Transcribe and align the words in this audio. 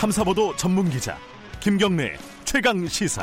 탐사보도 0.00 0.56
전문 0.56 0.88
기자 0.88 1.14
김경래 1.60 2.16
최강 2.46 2.86
시사. 2.86 3.22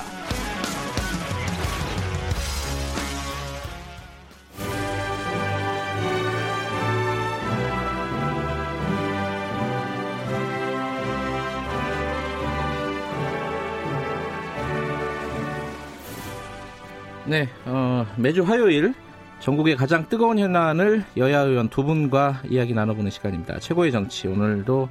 네, 17.25 17.49
어, 17.65 18.05
매주 18.17 18.43
화요일 18.43 18.93
전국의 19.39 19.77
가장 19.77 20.07
뜨거운 20.07 20.37
현안을 20.37 21.05
여야 21.17 21.39
의원 21.39 21.69
두 21.69 21.83
분과 21.83 22.43
이야기 22.47 22.75
나눠보는 22.75 23.09
시간입니다. 23.09 23.57
최고의 23.57 23.91
정치 23.91 24.27
오늘도 24.27 24.89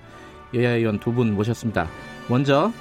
여야 0.56 0.70
의원 0.70 0.98
두 0.98 1.12
분 1.12 1.34
모셨습니다. 1.34 1.88
먼저 2.28 2.73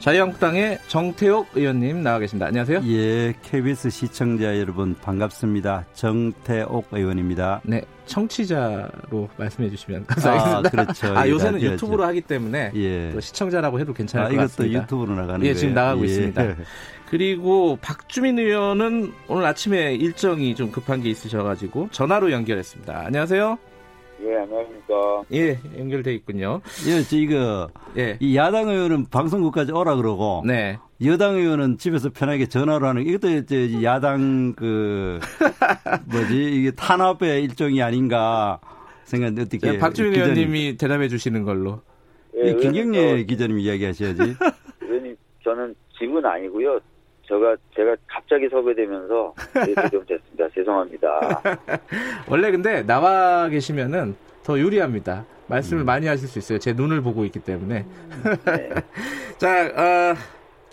자유한국당의 0.00 0.78
정태옥 0.88 1.48
의원님 1.54 2.02
나와 2.02 2.18
계십니다. 2.18 2.46
안녕하세요. 2.46 2.82
예, 2.86 3.32
KBS 3.42 3.88
시청자 3.88 4.58
여러분 4.58 4.94
반갑습니다. 5.00 5.86
정태옥 5.94 6.88
의원입니다. 6.92 7.62
네, 7.64 7.80
청취자로 8.04 9.30
말씀해 9.38 9.70
주시면 9.70 10.04
감사하겠습니다. 10.06 10.58
아, 10.58 10.70
그렇죠. 10.70 11.16
아, 11.18 11.26
요새는 11.28 11.62
유튜브로 11.62 12.04
하기 12.04 12.20
때문에 12.22 12.72
예. 12.74 13.10
또 13.12 13.20
시청자라고 13.20 13.80
해도 13.80 13.94
괜찮을 13.94 14.26
아, 14.26 14.28
것 14.28 14.36
같습니다. 14.36 14.64
이것도 14.66 14.82
유튜브로 14.82 15.14
나가는 15.14 15.40
예, 15.40 15.50
거예요. 15.50 15.54
지금 15.54 15.74
나가고 15.74 16.02
예. 16.02 16.04
있습니다. 16.06 16.54
그리고 17.08 17.78
박주민 17.80 18.38
의원은 18.38 19.12
오늘 19.28 19.44
아침에 19.46 19.94
일정이 19.94 20.54
좀 20.54 20.70
급한 20.70 21.00
게 21.00 21.08
있으셔가지고 21.10 21.88
전화로 21.92 22.30
연결했습니다. 22.32 23.04
안녕하세요. 23.06 23.56
예, 24.24 24.36
안녕하십니까. 24.36 25.22
예, 25.32 25.58
연결돼 25.78 26.14
있군요. 26.14 26.60
예, 26.88 27.02
저 27.02 27.16
이거 27.16 27.68
예, 27.98 28.16
이 28.20 28.36
야당 28.36 28.68
의원은 28.68 29.06
방송국까지 29.10 29.72
오라 29.72 29.96
그러고 29.96 30.42
네. 30.46 30.78
여당 31.04 31.36
의원은 31.36 31.76
집에서 31.78 32.08
편하게 32.10 32.46
전화로 32.46 32.86
하는 32.86 33.06
이것도 33.06 33.28
이제 33.30 33.82
야당 33.82 34.54
그 34.54 35.20
뭐지 36.10 36.42
이게 36.54 36.70
탄압의 36.70 37.42
일종이 37.42 37.82
아닌가 37.82 38.60
생각하는데 39.04 39.42
어떻게 39.42 39.72
자, 39.72 39.78
박주민 39.78 40.12
기자님, 40.12 40.34
의원님이 40.34 40.76
대답해 40.78 41.08
주시는 41.08 41.44
걸로. 41.44 41.82
예, 42.36 42.50
이 42.50 42.56
김경래 42.56 43.24
기자님 43.24 43.58
이야기하셔야지. 43.58 44.36
저, 44.38 44.52
의원님, 44.86 45.16
저는 45.44 45.74
집은 45.98 46.24
아니고요. 46.24 46.80
제가 47.26 47.56
제가 47.74 47.96
갑자기 48.06 48.48
섭외되면서 48.48 49.34
이렇게 49.68 49.88
좀 49.90 50.06
됐습니다. 50.06 50.48
죄송합니다. 50.54 51.42
원래 52.28 52.50
근데 52.50 52.82
나와 52.82 53.48
계시면은 53.48 54.14
더 54.42 54.58
유리합니다. 54.58 55.24
말씀을 55.46 55.84
음. 55.84 55.86
많이 55.86 56.06
하실 56.06 56.28
수 56.28 56.38
있어요. 56.38 56.58
제 56.58 56.72
눈을 56.72 57.02
보고 57.02 57.24
있기 57.24 57.40
때문에. 57.40 57.84
네. 58.44 58.70
자, 59.38 59.66
어, 59.66 60.14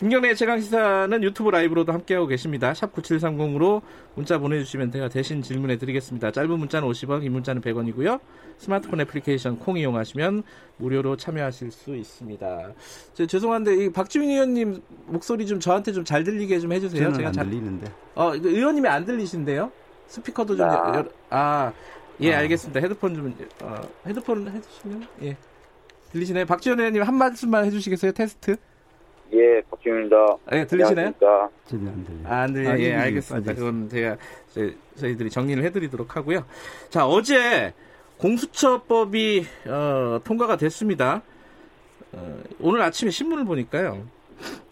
김경래 0.01 0.33
최강시사는 0.33 1.21
유튜브 1.21 1.51
라이브로도 1.51 1.93
함께하고 1.93 2.25
계십니다. 2.25 2.73
샵 2.73 2.91
9730으로 2.91 3.83
문자 4.15 4.39
보내주시면 4.39 4.91
제가 4.91 5.09
대신 5.09 5.43
질문해 5.43 5.77
드리겠습니다. 5.77 6.31
짧은 6.31 6.49
문자는 6.57 6.87
50원, 6.87 7.21
긴 7.21 7.33
문자는 7.33 7.61
100원이고요. 7.61 8.19
스마트폰 8.57 8.99
애플리케이션 9.01 9.59
콩 9.59 9.77
이용하시면 9.77 10.41
무료로 10.77 11.17
참여하실 11.17 11.69
수 11.71 11.95
있습니다. 11.95 12.71
저, 13.13 13.27
죄송한데 13.27 13.75
이 13.85 13.91
박주민 13.91 14.31
의원님 14.31 14.81
목소리 15.05 15.45
좀 15.45 15.59
저한테 15.59 15.91
좀 15.91 16.03
잘 16.03 16.23
들리게 16.23 16.59
좀 16.59 16.73
해주세요. 16.73 17.11
저는 17.13 17.27
안 17.27 17.31
잘- 17.33 17.45
들리는데. 17.45 17.91
어, 18.15 18.31
의원님이 18.33 18.87
안 18.87 19.05
들리신데요? 19.05 19.71
스피커도 20.07 20.55
좀, 20.57 20.67
아. 20.67 20.95
열- 20.95 21.11
아, 21.29 21.71
예, 22.21 22.33
아. 22.33 22.39
알겠습니다. 22.39 22.79
헤드폰 22.79 23.13
좀, 23.13 23.35
어, 23.61 23.75
헤드폰 24.07 24.47
해주시면, 24.49 25.07
예. 25.21 25.37
들리시나요? 26.11 26.45
박지원 26.47 26.79
의원님 26.79 27.03
한 27.03 27.13
말씀만 27.13 27.65
해주시겠어요? 27.65 28.13
테스트? 28.13 28.55
예, 29.33 29.61
박주민입니다. 29.69 30.15
예, 30.53 30.65
들리시나요? 30.65 31.07
안 31.07 31.13
들려. 31.13 31.49
아, 32.25 32.35
안 32.41 32.53
들려요. 32.53 32.69
아, 32.73 32.77
예, 32.77 32.81
이게 32.81 32.93
알겠습니다. 32.95 33.53
그건 33.53 33.89
제가, 33.89 34.17
저, 34.53 34.61
저희 34.95 35.15
들이 35.15 35.29
정리를 35.29 35.63
해드리도록 35.63 36.15
하고요. 36.17 36.43
자, 36.89 37.07
어제 37.07 37.73
공수처법이, 38.17 39.45
어, 39.67 40.19
통과가 40.23 40.57
됐습니다. 40.57 41.21
어, 42.11 42.37
오늘 42.59 42.81
아침에 42.81 43.09
신문을 43.09 43.45
보니까요. 43.45 44.03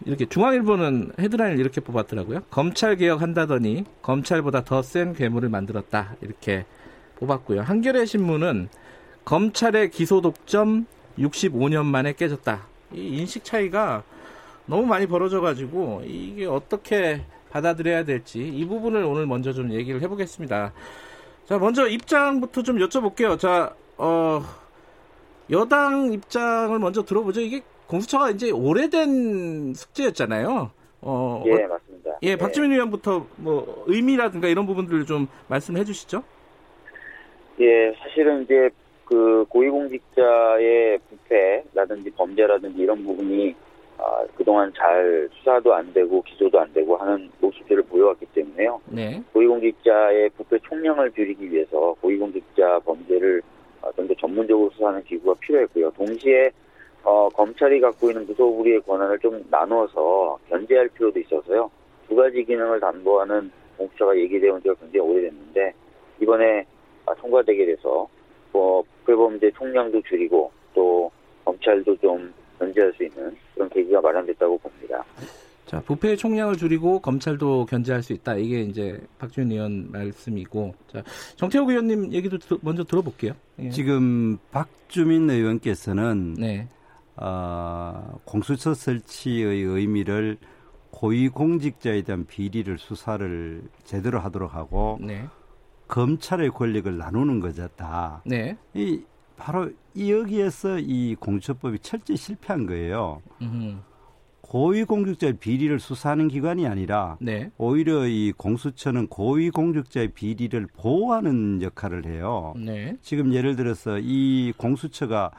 이렇게 0.06 0.26
중앙일보는 0.26 1.14
헤드라인을 1.20 1.60
이렇게 1.60 1.80
뽑았더라고요. 1.80 2.42
검찰 2.50 2.96
개혁 2.96 3.22
한다더니 3.22 3.86
검찰보다 4.02 4.64
더 4.66 4.82
센 4.82 5.14
괴물을 5.14 5.48
만들었다. 5.50 6.16
이렇게 6.22 6.66
뽑았고요. 7.20 7.62
한겨레 7.62 8.06
신문은 8.06 8.70
검찰의 9.26 9.92
기소 9.92 10.22
독점 10.22 10.86
65년 11.20 11.86
만에 11.86 12.14
깨졌다. 12.14 12.66
이 12.94 13.20
인식 13.20 13.44
차이가 13.44 14.04
너무 14.70 14.86
많이 14.86 15.08
벌어져가지고 15.08 16.04
이게 16.06 16.46
어떻게 16.46 17.22
받아들여야 17.50 18.06
될지 18.06 18.48
이 18.48 18.66
부분을 18.66 19.04
오늘 19.04 19.26
먼저 19.26 19.52
좀 19.52 19.72
얘기를 19.74 20.00
해보겠습니다. 20.02 20.72
자, 21.46 21.58
먼저 21.58 21.88
입장부터 21.88 22.62
좀 22.62 22.78
여쭤볼게요. 22.78 23.40
자, 23.40 23.74
어, 23.98 24.42
여당 25.50 26.14
입장을 26.14 26.78
먼저 26.78 27.04
들어보죠. 27.04 27.42
이게 27.42 27.62
공수처가 27.88 28.30
이제 28.30 28.52
오래된 28.52 29.74
숙제였잖아요. 29.74 30.70
어, 31.02 31.44
예, 31.48 31.64
어, 31.64 31.68
맞습니다. 31.68 32.20
예, 32.22 32.36
박주민 32.36 32.72
의원부터 32.72 33.26
뭐 33.38 33.84
의미라든가 33.88 34.48
이런 34.48 34.68
부분들을 34.68 35.08
좀 35.08 35.28
말씀해 35.48 35.84
주시죠. 35.84 36.24
예, 37.60 37.92
사실은 37.98 38.44
이제 38.44 38.70
그 39.06 39.44
고위공직자의 39.50 41.00
부패라든지 41.10 42.12
범죄라든지 42.12 42.80
이런 42.80 43.04
부분이 43.04 43.56
아, 44.00 44.26
그동안 44.36 44.72
잘 44.74 45.30
수사도 45.34 45.74
안 45.74 45.92
되고 45.94 46.22
기소도 46.22 46.58
안 46.60 46.72
되고 46.72 46.96
하는 46.96 47.30
모습들을 47.42 47.84
보여왔기 47.84 48.28
때문에요. 48.28 48.82
네, 48.88 49.22
고위공직자의 49.34 50.30
부패 50.32 50.58
총량을 50.60 51.12
줄이기 51.12 51.52
위해서 51.52 51.94
고위공직자 52.02 52.80
범죄를 52.80 53.42
어, 53.82 53.92
좀더 53.94 54.14
전문적으로 54.16 54.70
수사하는 54.72 55.04
기구가 55.04 55.36
필요했고요. 55.42 55.92
동시에 55.92 56.50
어, 57.04 57.28
검찰이 57.30 57.80
갖고 57.82 58.10
있는 58.10 58.26
무소불위의 58.28 58.82
권한을 58.82 59.20
좀 59.20 59.44
나누어서 59.50 60.38
견제할 60.50 60.88
필요도 60.90 61.20
있어서요. 61.20 61.70
두 62.08 62.16
가지 62.16 62.44
기능을 62.44 62.80
담보하는 62.80 63.52
공수처가 63.78 64.18
얘기되어 64.18 64.54
온 64.54 64.62
지가 64.62 64.76
굉장히 64.76 65.10
오래됐는데 65.10 65.74
이번에 66.22 66.66
아, 67.06 67.14
통과되게 67.16 67.66
돼서 67.66 68.08
뭐 68.52 68.84
부패범죄 69.06 69.52
총량도 69.52 70.02
줄이고 70.04 70.52
또 70.74 71.12
검찰도 71.46 71.98
좀 71.98 72.34
견제할 72.60 72.94
수 72.94 73.04
있는 73.04 73.36
그런 73.56 73.70
계기가 73.70 74.02
마련됐다고 74.02 74.58
봅니다. 74.58 75.04
자 75.66 75.80
부패 75.82 76.16
총량을 76.16 76.58
줄이고 76.58 77.00
검찰도 77.00 77.68
견제할 77.68 78.02
수 78.02 78.14
있다. 78.14 78.36
이게 78.36 78.62
이제 78.62 79.00
박주민 79.20 79.52
의원 79.52 79.92
말씀이고, 79.92 80.74
자 80.92 81.04
정태욱 81.36 81.70
의원님 81.70 82.12
얘기도 82.12 82.38
들- 82.40 82.58
먼저 82.62 82.84
들어볼게요. 82.84 83.34
예. 83.60 83.70
지금 83.70 84.38
박주민 84.52 85.30
의원께서는 85.30 86.34
네, 86.40 86.68
어, 87.18 88.20
공수처 88.26 88.74
설치의 88.74 89.62
의미를 89.62 90.38
고위공직자에 90.92 92.02
대한 92.02 92.26
비리를 92.26 92.78
수사를 92.80 93.62
제대로 93.84 94.20
하도록 94.20 94.54
하고 94.54 94.98
네, 95.00 95.26
검찰의 95.88 96.50
권력을 96.50 96.98
나누는 96.98 97.40
거다. 97.42 98.24
네, 98.26 98.58
이 98.74 99.04
바로 99.40 99.72
이 99.96 100.12
여기에서 100.12 100.78
이 100.80 101.16
공수처법이 101.16 101.80
철저히 101.80 102.18
실패한 102.18 102.68
거예요. 102.68 103.22
음, 103.42 103.82
고위공직자의 104.42 105.38
비리를 105.38 105.80
수사하는 105.80 106.28
기관이 106.28 106.68
아니라 106.68 107.18
네, 107.22 107.50
오히려 107.58 108.06
이 108.06 108.34
공수처는 108.36 109.08
고위공직자의 109.08 110.10
비리를 110.10 110.68
보호하는 110.76 111.62
역할을 111.62 112.06
해요. 112.06 112.54
네, 112.58 112.98
지금 113.02 113.34
예를 113.34 113.56
들어서 113.56 113.98
이 114.00 114.54
공수처가 114.58 115.32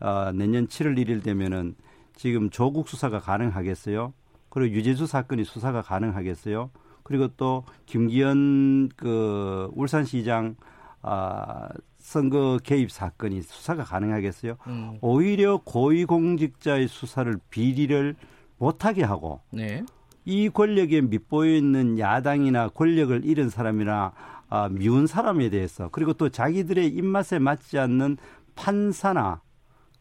어, 0.00 0.32
내년 0.32 0.68
7월 0.68 0.96
1일 0.96 1.24
되면은 1.24 1.74
지금 2.14 2.50
조국 2.50 2.88
수사가 2.88 3.18
가능하겠어요? 3.18 4.12
그리고 4.50 4.74
유재수 4.74 5.06
사건이 5.06 5.44
수사가 5.44 5.82
가능하겠어요? 5.82 6.70
그리고 7.02 7.28
또 7.36 7.64
김기현 7.86 8.90
그 8.96 9.70
울산시장 9.74 10.56
아, 11.02 11.68
선거 12.08 12.58
개입 12.64 12.90
사건이 12.90 13.42
수사가 13.42 13.84
가능하겠어요? 13.84 14.56
음, 14.66 14.96
오히려 15.02 15.58
고위공직자의 15.58 16.88
수사를 16.88 17.38
비리를 17.50 18.16
못하게 18.56 19.02
하고 19.04 19.42
네, 19.50 19.84
이 20.24 20.48
권력에 20.48 21.02
밑보여 21.02 21.54
있는 21.54 21.98
야당이나 21.98 22.70
권력을 22.70 23.26
잃은 23.26 23.50
사람이나 23.50 24.12
아, 24.48 24.70
미운 24.70 25.06
사람에 25.06 25.50
대해서 25.50 25.90
그리고 25.92 26.14
또 26.14 26.30
자기들의 26.30 26.88
입맛에 26.88 27.38
맞지 27.38 27.78
않는 27.78 28.16
판사나 28.54 29.42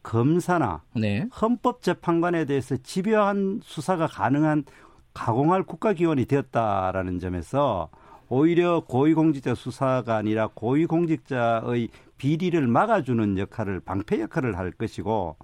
검사나 0.02 0.84
네, 0.96 1.28
헌법재판관에 1.42 2.46
대해서 2.46 2.78
집요한 2.78 3.60
수사가 3.62 4.08
가능한 4.08 4.64
가공할 5.14 5.64
국가기관이 5.64 6.24
되었다라는 6.24 7.20
점에서 7.20 7.90
오히려 8.30 8.82
고위공직자 8.82 9.56
수사가 9.56 10.18
아니라 10.18 10.50
고위공직자의 10.54 11.90
비리를 12.18 12.68
막아주는 12.68 13.38
역할을 13.38 13.80
방패 13.80 14.22
역할을 14.22 14.58
할 14.58 14.72
것이고 14.72 15.38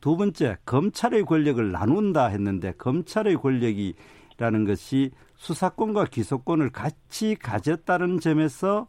두 0.00 0.16
번째 0.16 0.56
검찰의 0.64 1.24
권력을 1.24 1.72
나눈다 1.72 2.26
했는데 2.26 2.72
검찰의 2.72 3.36
권력이라는 3.36 4.64
것이 4.66 5.10
수사권과 5.36 6.06
기소권을 6.06 6.70
같이 6.70 7.36
가졌다는 7.36 8.20
점에서 8.20 8.86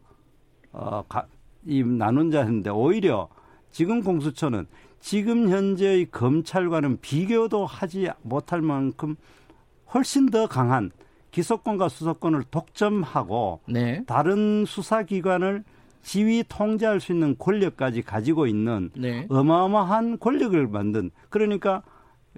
어, 0.72 1.04
가, 1.08 1.26
이 1.66 1.84
나눈 1.84 2.32
자 2.32 2.42
했는데 2.42 2.70
오히려 2.70 3.30
지금 3.72 4.02
공수처는 4.04 4.68
지금 5.00 5.50
현재의 5.50 6.08
검찰과는 6.12 7.00
비교도 7.02 7.66
하지 7.66 8.10
못할 8.22 8.62
만큼 8.62 9.16
훨씬 9.94 10.30
더 10.30 10.48
강한 10.48 10.92
기소권과 11.32 11.90
수사권을 11.90 12.44
독점하고 12.52 13.62
네. 13.68 14.04
다른 14.06 14.66
수사기관을 14.66 15.64
지휘 16.02 16.44
통제할 16.48 17.00
수 17.00 17.12
있는 17.12 17.38
권력까지 17.38 18.02
가지고 18.02 18.48
있는 18.48 18.90
네. 18.96 19.28
어마어마한 19.30 20.20
권력을 20.20 20.68
만든 20.68 21.12
그러니까 21.30 21.84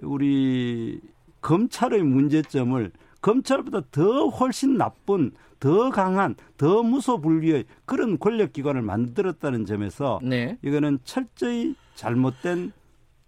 우리 0.02 1.00
검찰의 1.40 2.02
문제점을 2.02 2.90
검찰보다 3.20 3.82
더 3.90 4.28
훨씬 4.28 4.76
나쁜 4.76 5.32
더 5.60 5.90
강한 5.90 6.34
더 6.56 6.82
무소불위의 6.82 7.66
그런 7.84 8.18
권력기관을 8.18 8.82
만들었다는 8.82 9.64
점에서 9.64 10.18
네. 10.22 10.58
이거는 10.62 10.98
철저히 11.04 11.74
잘못된 11.94 12.72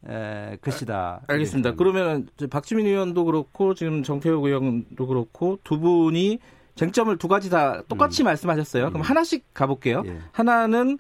에, 0.09 0.57
것이다. 0.61 1.23
알겠습니다. 1.29 1.71
이렇게 1.71 1.77
그러면 1.79 2.29
박지민 2.51 2.87
의원도 2.87 3.25
그렇고 3.25 3.75
지금 3.75 4.03
정태욱 4.03 4.45
의원도 4.45 5.07
그렇고 5.07 5.59
두 5.65 5.79
분이 5.81 6.39
쟁점을 6.75 7.17
두 7.19 7.29
가지 7.29 7.49
다 7.51 7.83
똑같이 7.89 8.23
말씀하셨어요. 8.25 8.89
그럼 8.91 9.03
하나씩 9.03 9.45
가볼게요. 9.55 10.03
예. 10.07 10.19
하나는 10.33 10.99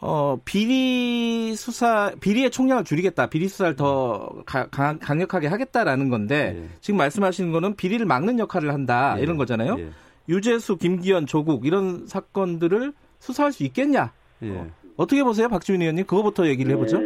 어, 0.00 0.36
비리 0.44 1.54
수사 1.54 2.10
비리의 2.20 2.50
총량을 2.50 2.82
줄이겠다. 2.82 3.26
비리 3.28 3.46
수사를 3.48 3.76
더 3.76 4.30
가- 4.44 4.66
강, 4.66 4.98
강력하게 4.98 5.46
하겠다라는 5.46 6.08
건데 6.08 6.56
예. 6.60 6.68
지금 6.80 6.98
말씀하시는 6.98 7.52
거는 7.52 7.76
비리를 7.76 8.04
막는 8.04 8.40
역할을 8.40 8.72
한다 8.74 9.14
예. 9.18 9.22
이런 9.22 9.36
거잖아요. 9.36 9.76
예. 9.78 9.90
유재수, 10.28 10.76
김기현, 10.78 11.26
조국 11.26 11.66
이런 11.66 12.06
사건들을 12.08 12.92
수사할 13.20 13.52
수 13.52 13.62
있겠냐? 13.62 14.12
예. 14.42 14.66
어떻게 14.96 15.22
보세요, 15.22 15.48
박지민 15.48 15.82
의원님? 15.82 16.04
그거부터 16.06 16.48
얘기를 16.48 16.72
해보죠. 16.72 16.98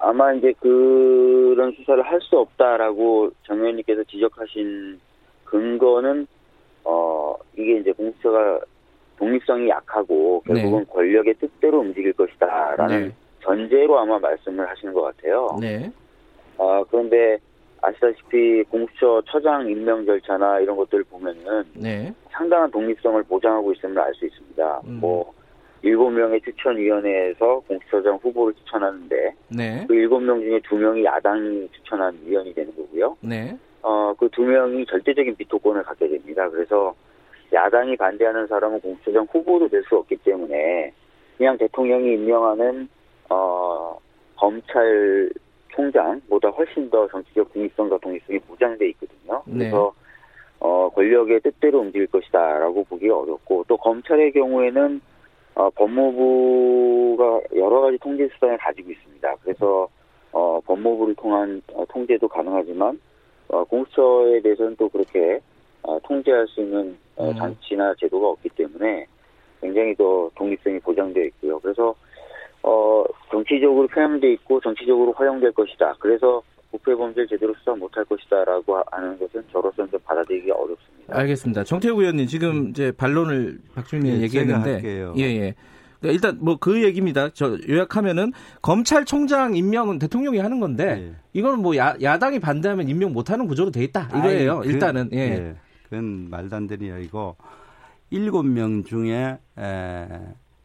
음, 0.00 0.08
아마 0.08 0.32
이제 0.32 0.52
그런 0.60 1.72
수사를 1.72 2.02
할 2.02 2.20
수 2.20 2.38
없다라고 2.38 3.30
정 3.44 3.58
의원님께서 3.58 4.04
지적하신 4.04 5.00
근거는 5.44 6.26
어 6.84 7.34
이게 7.56 7.78
이제 7.78 7.92
공수처가 7.92 8.60
독립성이 9.18 9.68
약하고 9.68 10.42
결국은 10.46 10.86
권력의 10.86 11.34
뜻대로 11.34 11.80
움직일 11.80 12.12
것이다라는 12.14 13.08
네. 13.08 13.14
전제로 13.42 13.98
아마 13.98 14.18
말씀을 14.18 14.68
하시는 14.68 14.94
것 14.94 15.02
같아요. 15.02 15.56
네, 15.60 15.90
아 16.58 16.82
그런데 16.90 17.38
아시다시피 17.82 18.62
공수처 18.64 19.22
처장 19.26 19.68
임명 19.68 20.04
절차나 20.06 20.60
이런 20.60 20.76
것들을 20.76 21.04
보면은 21.04 21.64
네, 21.74 22.14
상당한 22.30 22.70
독립성을 22.70 23.22
보장하고 23.24 23.72
있음을 23.72 23.98
알 23.98 24.14
수 24.14 24.26
있습니다. 24.26 24.80
음. 24.84 24.98
뭐 25.00 25.32
일곱 25.82 26.10
명의 26.10 26.40
추천위원회에서 26.42 27.60
공수처장 27.66 28.16
후보를 28.16 28.54
추천하는데 28.54 29.34
네, 29.48 29.84
그 29.88 29.94
일곱 29.94 30.20
명 30.20 30.40
중에 30.40 30.60
두 30.68 30.76
명이 30.76 31.04
야당이 31.04 31.68
추천한 31.72 32.18
위원이 32.24 32.52
되는 32.54 32.74
거고요. 32.76 33.16
네, 33.20 33.56
어, 33.82 34.14
그 34.18 34.28
두 34.28 34.42
명이 34.42 34.86
절대적인 34.86 35.36
비토권을 35.36 35.82
갖게 35.84 36.08
됩니다. 36.08 36.48
그래서 36.50 36.94
야당이 37.52 37.96
반대하는 37.96 38.46
사람은 38.46 38.80
공수처장 38.80 39.26
후보도 39.30 39.68
될 39.68 39.82
수 39.88 39.96
없기 39.96 40.16
때문에 40.18 40.92
그냥 41.38 41.56
대통령이 41.56 42.12
임명하는 42.14 42.88
어, 43.30 43.98
검찰 44.36 45.30
총장보다 45.68 46.48
훨씬 46.50 46.90
더 46.90 47.08
정치적 47.08 47.52
중립성과 47.52 47.98
독립성이 47.98 48.38
보장돼 48.40 48.88
있거든요. 48.90 49.42
네. 49.46 49.58
그래서 49.58 49.92
어, 50.58 50.90
권력의 50.90 51.40
뜻대로 51.40 51.80
움직일 51.80 52.06
것이다라고 52.08 52.84
보기가 52.84 53.16
어렵고 53.18 53.64
또 53.66 53.76
검찰의 53.78 54.32
경우에는 54.32 55.00
어, 55.60 55.68
법무부가 55.74 57.42
여러 57.54 57.82
가지 57.82 57.98
통제 57.98 58.26
수단을 58.32 58.56
가지고 58.56 58.92
있습니다. 58.92 59.36
그래서 59.42 59.86
어, 60.32 60.58
법무부를 60.64 61.14
통한 61.16 61.60
어, 61.74 61.84
통제도 61.90 62.26
가능하지만 62.26 62.98
어, 63.48 63.64
공수처에 63.64 64.40
대해서는 64.40 64.76
또 64.76 64.88
그렇게 64.88 65.38
어, 65.82 65.98
통제할 66.02 66.46
수 66.48 66.62
있는 66.62 66.96
어, 67.16 67.28
음. 67.28 67.36
장치나 67.36 67.94
제도가 68.00 68.28
없기 68.28 68.48
때문에 68.50 69.06
굉장히 69.60 69.94
더 69.96 70.30
독립성이 70.34 70.78
보장되어 70.78 71.24
있고요. 71.24 71.58
그래서 71.58 71.94
어, 72.62 73.04
정치적으로 73.30 73.86
편향돼 73.88 74.32
있고 74.32 74.60
정치적으로 74.60 75.12
활용될 75.12 75.52
것이다. 75.52 75.96
그래서 75.98 76.42
부패 76.70 76.94
범죄를 76.94 77.26
제대로 77.28 77.54
수사 77.58 77.74
못할 77.74 78.04
것이다라고 78.04 78.82
하는 78.90 79.18
것은 79.18 79.42
저로서는 79.52 79.90
좀 79.90 80.00
받아들이기가 80.04 80.54
어렵습니다. 80.54 81.18
알겠습니다. 81.18 81.64
정태욱 81.64 81.98
의원님 81.98 82.26
지금 82.26 82.68
이제 82.70 82.92
반론을 82.92 83.58
박주민 83.74 84.06
의원이 84.06 84.20
예, 84.20 84.24
얘기했는데, 84.24 84.72
할게요. 84.74 85.14
예, 85.16 85.22
예. 85.22 85.54
그러니까 86.00 86.14
일단 86.14 86.38
뭐 86.44 86.56
그 86.56 86.82
얘기입니다. 86.82 87.28
저 87.30 87.58
요약하면은 87.68 88.32
검찰총장 88.62 89.54
임명은 89.56 89.98
대통령이 89.98 90.38
하는 90.38 90.60
건데 90.60 91.10
예. 91.10 91.14
이거는 91.32 91.60
뭐 91.60 91.76
야, 91.76 91.94
야당이 92.00 92.38
반대하면 92.38 92.88
임명 92.88 93.12
못하는 93.12 93.46
구조로 93.46 93.70
돼 93.70 93.82
있다 93.84 94.08
이거예요. 94.16 94.60
아이, 94.60 94.66
그- 94.66 94.72
일단은 94.72 95.10
예. 95.12 95.56
그건 95.84 96.30
말도 96.30 96.54
안 96.56 96.66
되는 96.68 96.86
이야기고 96.86 97.36
일곱 98.10 98.44
명 98.44 98.84
중에 98.84 99.38
에, 99.58 100.08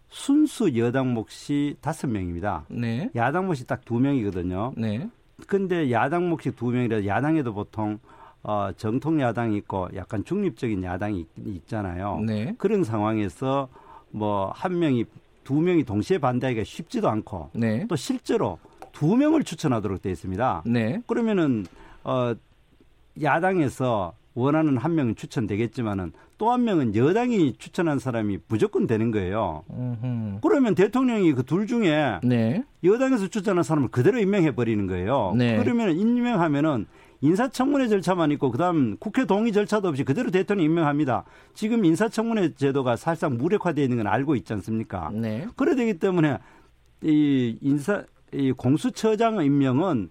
순수 0.10 0.78
여당 0.78 1.13
몫이 1.13 1.75
다섯 1.81 2.08
명입니다. 2.08 2.66
네, 2.69 3.10
야당 3.16 3.48
몫이 3.48 3.66
딱 3.68 3.81
두 3.84 3.96
명이거든요. 4.00 4.74
네, 4.78 5.10
근데 5.48 5.92
야당 5.92 6.30
몫이 6.30 6.52
두 6.52 6.68
명이라 6.68 7.06
야당에도 7.06 7.54
보통 7.54 8.00
어, 8.44 8.70
정통 8.78 9.20
야당이 9.20 9.58
있고 9.58 9.90
약간 9.96 10.24
중립적인 10.24 10.84
야당이 10.84 11.20
있, 11.22 11.28
있잖아요. 11.46 12.22
네, 12.26 12.54
그런 12.58 12.84
상황에서 12.84 13.68
뭐 14.12 14.52
한 14.56 14.78
명이 14.80 15.06
두 15.44 15.56
명이 15.56 15.84
동시에 15.84 16.18
반대하기가 16.20 16.64
쉽지도 16.64 17.10
않고 17.10 17.50
네, 17.54 17.86
또 17.88 17.96
실제로 17.96 18.60
두 18.92 19.16
명을 19.18 19.44
추천하도록 19.44 20.02
되어 20.02 20.12
있습니다. 20.12 20.64
네, 20.66 21.02
그러면은 21.08 21.66
어 22.04 22.34
야당에서 23.22 24.14
원하는 24.36 24.78
한 24.78 24.96
명은 24.96 25.16
추천되겠지만은 25.16 26.12
또 26.38 26.52
한 26.52 26.64
명은 26.66 26.96
여당이 26.96 27.54
추천한 27.58 27.98
사람이 27.98 28.40
무조건 28.50 28.86
되는 28.88 29.10
거예요. 29.12 29.64
음흠. 29.72 30.40
그러면 30.42 30.76
대통령이 30.76 31.34
그 31.34 31.44
둘 31.44 31.66
중에 31.68 32.20
네, 32.24 32.64
여당에서 32.84 33.27
추천한 33.27 33.63
사람을 33.63 33.89
그대로 33.89 34.20
임명해 34.20 34.54
버리는 34.56 34.86
거예요. 34.88 35.34
네. 35.38 35.58
그러면 35.58 35.98
임명하면은 35.98 36.86
인사청문회 37.22 37.88
절차만 37.88 38.32
있고 38.34 38.51
그다음 38.51 38.98
국회 39.00 39.25
동의 39.25 39.54
절차도 39.54 39.88
없이 39.88 40.04
그대로 40.04 40.30
대통령 40.32 40.65
임명합니다. 40.65 41.24
지금 41.54 41.86
인사청문회 41.86 42.56
제도가 42.56 42.98
사실상 42.98 43.38
무력화되어 43.38 43.84
있는 43.84 43.98
건 43.98 44.08
알고 44.08 44.36
있지 44.36 44.51
않습니까? 44.54 45.10
네, 45.13 45.48
그래 45.56 45.75
되기 45.75 45.98
때문에 45.98 46.39
이 47.01 47.58
인사 47.62 48.04
이 48.34 48.51
공수처장 48.51 49.44
임명은 49.44 50.10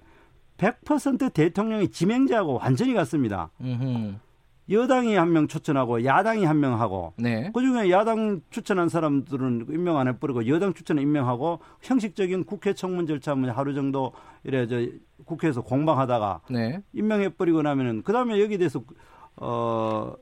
100% 0.59 1.33
대통령이 1.33 1.89
지명자하고 1.91 2.59
완전히 2.63 2.95
같습니다. 2.95 3.51
음흠. 3.61 4.15
여당이 4.71 5.15
한 5.17 5.31
명 5.33 5.47
추천하고 5.47 6.05
야당이 6.07 6.45
한 6.47 6.59
명 6.59 6.81
하고 6.81 7.13
네, 7.19 7.51
그중에 7.55 7.91
야당 7.91 8.41
추천한 8.49 8.89
사람들은 8.89 9.67
임명 9.69 9.99
안 9.99 10.09
해버리고 10.09 10.47
여당 10.49 10.73
추천은 10.73 11.03
임명하고 11.03 11.59
형식적인 11.83 12.45
국회 12.45 12.73
청문 12.73 13.07
절차 13.07 13.35
뭐 13.35 13.51
하루 13.51 13.75
정도 13.75 14.13
이래 14.43 14.67
저 14.67 14.77
국회에서 15.27 15.61
공방하다가 15.61 16.41
네, 16.49 16.81
임명해버리고 16.95 17.61
나면은 17.61 18.03
그 18.05 18.13
다음에 18.15 18.41
여기 18.41 18.57
대해서 18.57 18.83
어 19.37 20.15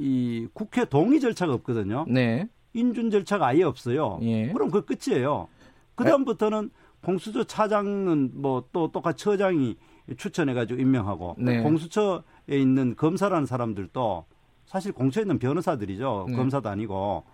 이 0.00 0.46
국회 0.52 0.84
동의 0.84 1.18
절차가 1.18 1.52
없거든요. 1.54 2.04
네, 2.08 2.48
인준 2.72 3.10
절차가 3.10 3.48
아예 3.48 3.64
없어요. 3.64 4.20
예. 4.22 4.52
그럼 4.52 4.70
그 4.70 4.84
끝이에요. 4.84 5.48
그 5.96 6.04
다음부터는 6.04 6.70
공수처 7.02 7.44
차장은 7.44 8.32
뭐 8.34 8.68
또 8.72 8.90
똑같이 8.90 9.24
처장이 9.24 9.76
추천해가지고 10.16 10.80
임명하고 10.80 11.36
네. 11.38 11.62
공수처에 11.62 12.22
있는 12.48 12.96
검사라는 12.96 13.46
사람들도 13.46 14.24
사실 14.66 14.92
공처에 14.92 15.22
있는 15.22 15.38
변호사들이죠. 15.38 16.26
네. 16.28 16.36
검사도 16.36 16.68
아니고 16.68 17.24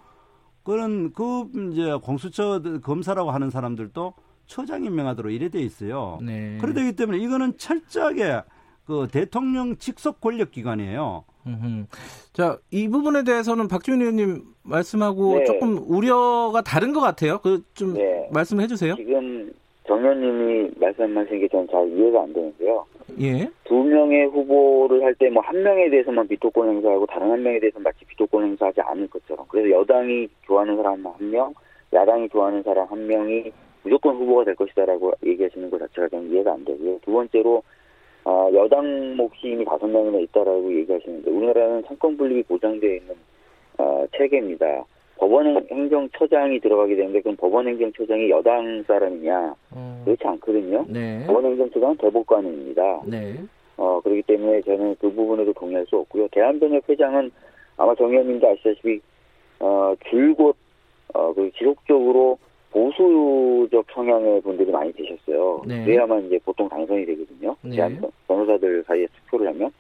그런 0.62 1.12
그 1.12 1.50
이제 1.73 1.94
공수처 2.02 2.61
검사라고 2.83 3.30
하는 3.30 3.50
사람들도 3.50 4.14
처장 4.47 4.85
임명하도록 4.85 5.33
이래 5.33 5.49
돼 5.49 5.61
있어요. 5.61 6.18
네. 6.23 6.59
그러기 6.61 6.97
때문에 6.97 7.18
이거는 7.18 7.59
철저하게 7.59 8.42
그 8.85 9.09
대통령 9.11 9.76
직속 9.76 10.21
권력 10.21 10.50
기관이에요. 10.50 11.25
음흠. 11.46 11.84
자, 12.32 12.58
이 12.70 12.88
부분에 12.88 13.22
대해서는 13.24 13.68
박지훈 13.68 14.00
의원님 14.00 14.42
말씀하고 14.62 15.38
네. 15.38 15.44
조금 15.44 15.78
우려가 15.88 16.62
다른 16.62 16.92
것 16.92 17.00
같아요. 17.00 17.38
그좀 17.38 17.94
네. 17.94 18.28
말씀해 18.32 18.66
주세요. 18.66 18.94
지금 18.96 19.52
정 19.86 19.98
의원님이 20.00 20.70
말씀하신 20.80 21.40
게 21.40 21.48
저는 21.48 21.68
잘 21.70 21.86
이해가 21.90 22.22
안 22.22 22.32
되는데요. 22.32 22.84
예. 23.20 23.48
두 23.64 23.74
명의 23.84 24.24
후보를 24.26 25.04
할 25.04 25.14
때 25.16 25.28
뭐 25.28 25.42
한 25.42 25.62
명에 25.62 25.90
대해서만 25.90 26.26
비토권 26.26 26.68
행사하고 26.68 27.04
다른 27.06 27.30
한 27.30 27.42
명에 27.42 27.60
대해서는 27.60 27.82
마치 27.84 28.04
비토권 28.06 28.42
행사하지 28.44 28.80
않을 28.80 29.08
것처럼 29.08 29.44
그래서 29.48 29.70
여당이 29.70 30.26
좋아하는 30.46 30.76
사람 30.76 31.06
한 31.06 31.30
명, 31.30 31.52
야당이 31.92 32.30
좋아하는 32.30 32.62
사람 32.62 32.86
한 32.88 33.06
명이 33.06 33.52
무조건 33.82 34.16
후보가 34.16 34.44
될 34.44 34.54
것이다라고 34.54 35.12
얘기하시는 35.26 35.70
것 35.70 35.78
자체가 35.78 36.08
좀 36.08 36.32
이해가 36.32 36.54
안 36.54 36.64
되고요. 36.64 36.98
두 37.04 37.12
번째로 37.12 37.62
어, 38.25 38.49
여당 38.54 39.16
몫이 39.16 39.49
이미 39.49 39.64
다섯 39.64 39.87
명이나 39.87 40.19
있다라고 40.19 40.75
얘기하시는데 40.81 41.31
우리나라는 41.31 41.83
상권 41.87 42.16
분립이 42.16 42.43
보장되어 42.45 42.95
있는 42.95 43.14
어, 43.78 44.07
체계입니다. 44.16 44.85
법원 45.16 45.64
행정처장이 45.71 46.61
들어가게 46.61 46.97
되는데 46.97 47.21
그럼 47.21 47.37
법원 47.37 47.69
행정처장이 47.69 48.31
여당 48.31 48.83
사람이냐 48.87 49.54
어, 49.73 50.02
그렇지 50.04 50.26
않거든요. 50.26 50.85
네. 50.88 51.25
법원 51.26 51.45
행정처장은 51.45 51.97
대법관입니다. 51.99 53.02
네. 53.07 53.37
어, 53.76 54.00
그렇기 54.02 54.23
때문에 54.23 54.61
저는 54.62 54.97
그 55.00 55.12
부분에도 55.12 55.52
동의할 55.52 55.87
수 55.87 55.97
없고요. 55.97 56.28
대한변협 56.28 56.88
회장은 56.88 57.31
아마 57.76 57.95
정 57.95 58.11
의원님도 58.11 58.49
아시다시피, 58.49 59.00
어, 59.61 59.95
줄곧, 60.09 60.57
어, 61.12 61.33
그 61.33 61.50
지속적으로 61.59 62.38
보수적 62.75 63.87
성향의 63.95 64.43
분들이 64.43 64.71
많이 64.73 64.93
계셨어요. 64.93 65.62
네. 65.64 65.85
그래야만 65.85 66.26
이제 66.26 66.38
보통 66.45 66.69
당선이 66.69 67.07
되거든요. 67.07 67.57
네. 67.62 67.76
대한 67.76 68.02
변호사들 68.26 68.85
사이에 68.87 69.07
투표를 69.07 69.49
하면. 69.49 69.71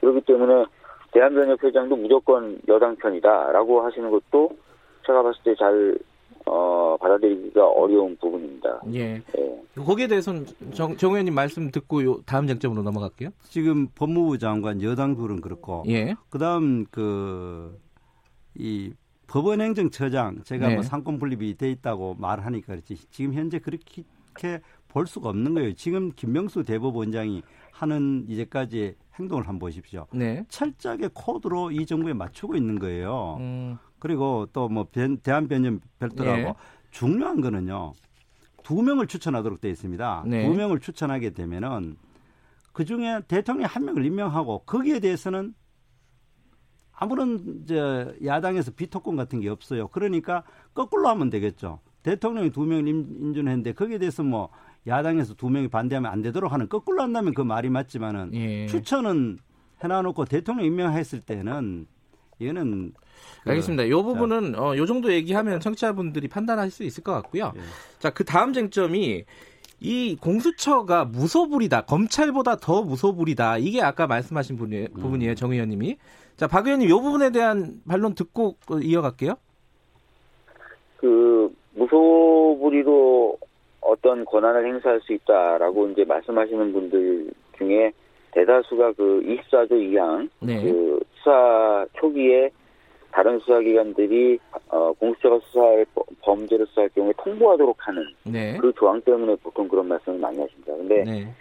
그렇기 0.00 0.22
때문에 0.22 0.64
대한변협 1.12 1.62
회장도 1.62 1.96
무조건 1.96 2.58
여당 2.68 2.96
편이다라고 2.96 3.82
하시는 3.82 4.10
것도 4.10 4.50
제가 5.06 5.22
봤을 5.22 5.42
때 5.44 5.54
잘, 5.58 5.98
어, 6.46 6.96
받아들이기가 7.00 7.66
어려운 7.68 8.16
부분입니다. 8.16 8.80
예. 8.94 9.20
예. 9.36 9.58
거기에 9.76 10.06
대해서는 10.06 10.46
정, 10.72 10.96
정 10.96 11.10
의원님 11.10 11.34
말씀 11.34 11.70
듣고 11.70 12.02
요 12.04 12.16
다음 12.26 12.46
쟁점으로 12.46 12.82
넘어갈게요. 12.82 13.30
지금 13.42 13.88
법무부 13.94 14.38
장관 14.38 14.82
여당 14.82 15.14
둘은 15.14 15.40
그렇고 15.40 15.84
예. 15.88 16.14
그다음 16.30 16.86
그 16.90 17.88
이 18.58 18.92
법원행정처장 19.28 20.42
제가 20.42 20.68
네. 20.68 20.74
뭐 20.74 20.82
상권 20.82 21.18
분립이 21.18 21.56
돼 21.56 21.70
있다고 21.70 22.16
말하니까 22.18 22.66
그렇지 22.72 22.96
지금 23.10 23.34
현재 23.34 23.58
그렇게 23.58 24.02
볼 24.88 25.06
수가 25.06 25.28
없는 25.28 25.54
거예요. 25.54 25.74
지금 25.74 26.10
김명수 26.12 26.64
대법원장이 26.64 27.42
하는 27.72 28.24
이제까지 28.26 28.96
행동을 29.18 29.46
한번 29.46 29.60
보십시오. 29.60 30.06
네. 30.12 30.44
철저하게 30.48 31.10
코드로 31.12 31.70
이 31.70 31.84
정부에 31.86 32.14
맞추고 32.14 32.56
있는 32.56 32.78
거예요. 32.78 33.36
음, 33.40 33.78
그리고 33.98 34.46
또 34.52 34.68
뭐 34.68 34.86
대한변협 35.22 35.80
별도라고 35.98 36.40
예. 36.40 36.54
중요한 36.90 37.40
거는요. 37.40 37.92
두 38.62 38.82
명을 38.82 39.06
추천하도록 39.06 39.60
되어 39.60 39.70
있습니다. 39.70 40.24
네. 40.26 40.46
두 40.46 40.54
명을 40.54 40.80
추천하게 40.80 41.30
되면은 41.30 41.96
그 42.72 42.84
중에 42.84 43.20
대통령 43.28 43.66
한 43.68 43.84
명을 43.84 44.04
임명하고 44.04 44.60
거기에 44.60 45.00
대해서는 45.00 45.54
아무런 46.98 47.64
저 47.66 48.12
야당에서 48.24 48.72
비토권 48.72 49.16
같은 49.16 49.40
게 49.40 49.48
없어요. 49.48 49.88
그러니까 49.88 50.42
거꾸로 50.74 51.08
하면 51.08 51.30
되겠죠. 51.30 51.78
대통령이 52.02 52.50
두 52.50 52.62
명을 52.62 52.88
임- 52.88 53.16
인준했는데 53.20 53.72
거기에 53.72 53.98
대해서 53.98 54.22
뭐 54.22 54.48
야당에서 54.86 55.34
두 55.34 55.48
명이 55.50 55.68
반대하면 55.68 56.10
안 56.10 56.22
되도록 56.22 56.52
하는 56.52 56.68
거꾸로 56.68 57.02
한다면 57.02 57.34
그 57.34 57.42
말이 57.42 57.68
맞지만은 57.68 58.30
예. 58.34 58.66
추천은 58.66 59.38
해놔놓고 59.84 60.24
대통령 60.24 60.64
임명했을 60.66 61.20
때는 61.20 61.86
이거는 62.40 62.92
그- 63.44 63.50
알겠습니다. 63.50 63.84
이 63.84 63.90
부분은 63.90 64.58
어, 64.58 64.76
요 64.76 64.86
정도 64.86 65.12
얘기하면 65.12 65.60
청취자분들이 65.60 66.28
판단하실 66.28 66.70
수 66.72 66.84
있을 66.84 67.02
것 67.04 67.12
같고요. 67.12 67.52
예. 67.56 67.60
자, 67.98 68.10
그 68.10 68.24
다음 68.24 68.52
쟁점이 68.52 69.24
이 69.80 70.16
공수처가 70.20 71.04
무소불이다. 71.04 71.82
검찰보다 71.82 72.56
더 72.56 72.82
무소불이다. 72.82 73.58
이게 73.58 73.82
아까 73.82 74.06
말씀하신 74.08 74.56
분이, 74.56 74.88
부분이에요. 74.88 75.34
정 75.36 75.52
의원님이. 75.52 75.96
자, 76.38 76.46
박 76.46 76.64
의원님 76.66 76.88
이 76.88 76.92
부분에 76.92 77.30
대한 77.30 77.80
반론 77.88 78.14
듣고 78.14 78.54
어, 78.70 78.78
이어갈게요. 78.80 79.34
그 80.98 81.52
무소불위로 81.74 83.36
어떤 83.80 84.24
권한을 84.24 84.64
행사할 84.66 85.00
수 85.00 85.12
있다라고 85.14 85.88
이제 85.88 86.04
말씀하시는 86.04 86.72
분들 86.72 87.30
중에 87.58 87.92
대다수가 88.30 88.92
그 88.92 89.20
24조 89.50 89.72
2항 89.72 90.28
네. 90.40 90.62
그 90.62 91.00
수사 91.16 91.84
초기에 91.94 92.50
다른 93.10 93.40
수사기관들이 93.40 94.38
어, 94.68 94.92
공수처가 94.92 95.40
수사할 95.46 95.86
버- 95.92 96.04
범죄를 96.22 96.66
수사할 96.68 96.88
경우에 96.90 97.12
통보하도록 97.16 97.76
하는 97.80 98.06
네. 98.24 98.56
그 98.58 98.72
조항 98.76 99.00
때문에 99.00 99.34
보통 99.42 99.66
그런 99.66 99.88
말씀을 99.88 100.18
많이 100.20 100.38
하십니다. 100.38 100.72
근데 100.76 101.02
네. 101.02 101.34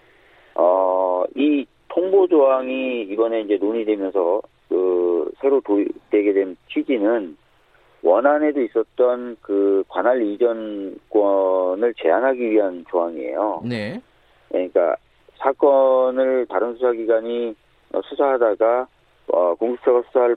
어, 0.56 1.24
이 1.36 1.68
통보 1.90 2.28
조항이 2.28 3.04
이번에 3.04 3.42
이제 3.42 3.58
논의되면서 3.58 4.42
그 4.70 5.32
새로 5.42 5.62
도입되게 5.62 6.34
된 6.34 6.58
취지는 6.70 7.38
원안에도 8.02 8.62
있었던 8.62 9.38
그 9.42 9.84
관할 9.88 10.22
이전권을 10.22 11.94
제한하기 11.96 12.52
위한 12.52 12.86
조항이에요. 12.90 13.64
네. 13.66 14.02
그러니까 14.50 14.96
사건을 15.38 16.46
다른 16.48 16.74
수사기관이 16.76 17.56
어, 17.94 18.02
수사하다가 18.02 18.88
어, 19.28 19.56
공수처가 19.56 20.04
수사할 20.08 20.36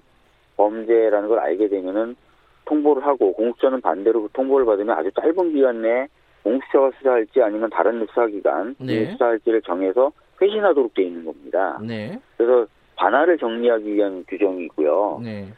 범죄라는 0.56 1.28
걸 1.28 1.38
알게 1.38 1.68
되면은 1.68 2.16
통보를 2.64 3.04
하고 3.04 3.32
공수처는 3.32 3.80
반대로 3.80 4.22
그 4.22 4.28
통보를 4.32 4.66
받으면 4.66 4.96
아주 4.96 5.10
짧은 5.12 5.52
기간 5.52 5.82
내에 5.82 6.06
공수처가 6.42 6.92
수사할지 6.99 7.42
아니면 7.42 7.70
다른 7.70 8.06
수사기관이 8.06 8.75
네. 8.78 9.12
수사할지를 9.12 9.62
정해서 9.62 10.12
회신하도록 10.40 10.94
돼 10.94 11.02
있는 11.04 11.25
겁니다. 11.25 11.78
네. 11.82 12.18
그래서 12.37 12.66
관할을 13.00 13.38
정리하기 13.38 13.95
위한 13.95 14.25
규정이고요. 14.28 15.21
네. 15.25 15.49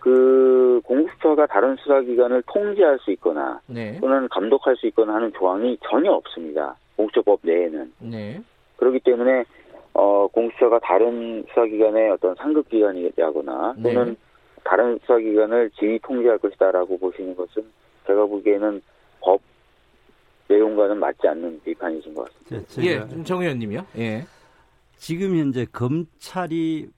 그 0.00 0.80
공수처가 0.84 1.46
다른 1.46 1.76
수사기관을 1.76 2.42
통제할 2.46 2.98
수 3.00 3.10
있거나 3.12 3.60
네. 3.66 3.98
또는 4.00 4.28
감독할 4.28 4.76
수 4.76 4.86
있거나 4.86 5.14
하는 5.14 5.30
조항이 5.36 5.76
전혀 5.88 6.10
없습니다. 6.10 6.76
공수처법 6.96 7.40
내에는. 7.42 7.92
네. 7.98 8.40
그렇기 8.76 9.00
때문에 9.00 9.44
어, 9.92 10.26
공수처가 10.28 10.78
다른 10.78 11.44
수사기관의 11.48 12.10
어떤 12.10 12.34
상급기관이라거나 12.36 13.74
또는 13.82 14.04
네. 14.06 14.16
다른 14.64 14.98
수사기관을 15.00 15.70
지휘 15.78 15.98
통제할 15.98 16.38
것이다라고 16.38 16.98
보시는 16.98 17.36
것은 17.36 17.62
제가 18.06 18.24
보기에는 18.24 18.80
법 19.20 19.40
내용과는 20.48 20.98
맞지 20.98 21.28
않는 21.28 21.60
비판이신 21.64 22.14
것 22.14 22.28
같습니다. 22.48 22.82
예, 22.82 22.98
좀정 23.08 23.42
의원님이요. 23.42 23.86
예. 23.98 24.22
지금 24.96 25.36
현재 25.36 25.64
검찰이 25.66 26.88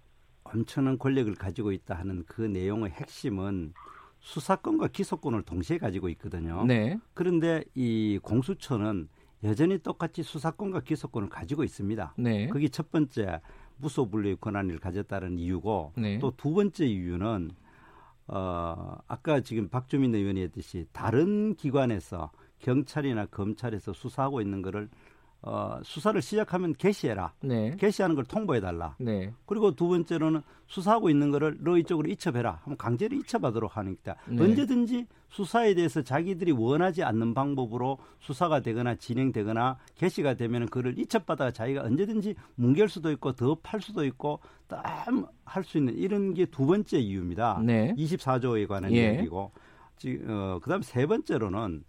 엄청난 0.45 0.99
권력을 0.99 1.35
가지고 1.35 1.73
있다 1.73 1.95
하는 1.95 2.25
그 2.27 2.43
내용의 2.43 2.93
핵심은 2.93 3.75
수사권과 4.21 4.89
기소권을 4.89 5.43
동시에 5.43 5.79
가지고 5.79 6.09
있거든요. 6.11 6.65
네. 6.65 6.99
그런데 7.15 7.63
이 7.75 8.19
공수처는 8.23 9.09
여전히 9.45 9.79
똑같이 9.79 10.23
수사권과 10.23 10.81
기소권을 10.81 11.29
가지고 11.29 11.65
있습니다. 11.65 12.15
네. 12.19 12.49
그게 12.49 12.69
첫 12.69 12.91
번째 12.91 13.41
무소불위의 13.77 14.37
권한을 14.41 14.79
가졌다는 14.79 15.39
이유고 15.39 15.93
네. 15.97 16.19
또두 16.19 16.53
번째 16.53 16.87
이유는 16.87 17.51
어 18.27 18.99
아까 19.07 19.41
지금 19.41 19.69
박주민 19.69 20.15
의원이 20.15 20.43
했듯이 20.43 20.87
다른 20.93 21.55
기관에서 21.55 22.31
경찰이나 22.59 23.27
검찰에서 23.27 23.93
수사하고 23.93 24.41
있는 24.41 24.61
거를 24.61 24.89
어 25.41 25.79
수사를 25.85 26.21
시작하면 26.21 26.75
개시해라. 26.75 27.33
네. 27.43 27.77
개시하는 27.79 28.17
걸 28.17 28.25
통보해 28.25 28.61
달라. 28.61 28.97
네. 28.99 29.33
그리고 29.47 29.73
두 29.73 29.87
번째로는 29.87 30.43
수사하고 30.67 31.11
있는 31.11 31.31
거를 31.31 31.57
너 31.61 31.79
이쪽으로 31.79 32.09
이첩해라. 32.11 32.61
하면 32.65 32.77
강제로 32.77 33.15
이첩하도록 33.17 33.77
하니까 33.77 34.17
네. 34.27 34.43
언제든지 34.43 35.07
수사에 35.29 35.75
대해서 35.75 36.03
자기들이 36.03 36.51
원하지 36.53 37.05
않는 37.05 37.35
방법으로 37.35 37.99
수사가 38.19 38.61
되거나 38.61 38.97
진행되거나 38.97 39.77
개시가 39.95 40.35
되면 40.35 40.67
그를 40.67 40.99
이첩받아가 40.99 41.53
자기가 41.53 41.83
언제든지 41.83 42.35
뭉갤 42.57 42.89
수도 42.89 43.13
있고 43.13 43.33
더 43.33 43.55
팔 43.63 43.81
수도 43.81 44.05
있고 44.05 44.41
땀할 44.67 45.63
수 45.65 45.79
있는 45.79 45.95
이런 45.97 46.35
게 46.35 46.47
두 46.47 46.67
번째 46.67 46.99
이유입니다. 46.99 47.63
네. 47.65 47.95
24조에 47.97 48.67
관한 48.67 48.93
예. 48.93 49.25
지- 49.99 50.21
어, 50.27 50.59
그 50.63 50.69
다음 50.69 50.83
세 50.83 51.07
번째로는 51.07 51.85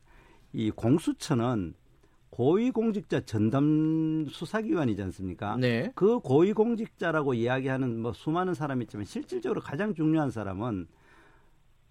이 0.53 0.69
공수처는 0.71 1.73
고위공직자 2.29 3.21
전담 3.21 4.25
수사기관이지 4.29 5.01
않습니까? 5.03 5.57
네. 5.57 5.91
그 5.95 6.19
고위공직자라고 6.19 7.33
이야기하는 7.33 8.01
뭐 8.01 8.13
수많은 8.13 8.53
사람이 8.53 8.83
있지만 8.83 9.05
실질적으로 9.05 9.61
가장 9.61 9.93
중요한 9.93 10.31
사람은 10.31 10.87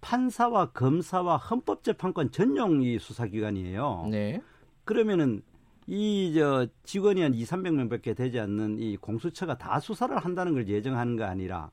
판사와 0.01 0.71
검사와 0.71 1.37
헌법재판관 1.37 2.31
전용 2.31 2.81
이 2.81 2.97
수사기관이에요. 2.99 4.07
네. 4.09 4.41
그러면은 4.85 5.41
이 5.87 6.33
저 6.35 6.67
직원이 6.83 7.21
한 7.21 7.33
2, 7.33 7.43
300명밖에 7.43 8.15
되지 8.15 8.39
않는 8.39 8.77
이 8.79 8.95
공수처가 8.97 9.57
다 9.57 9.79
수사를 9.79 10.15
한다는 10.17 10.53
걸 10.53 10.67
예정하는 10.67 11.15
거 11.17 11.23
아니라 11.25 11.71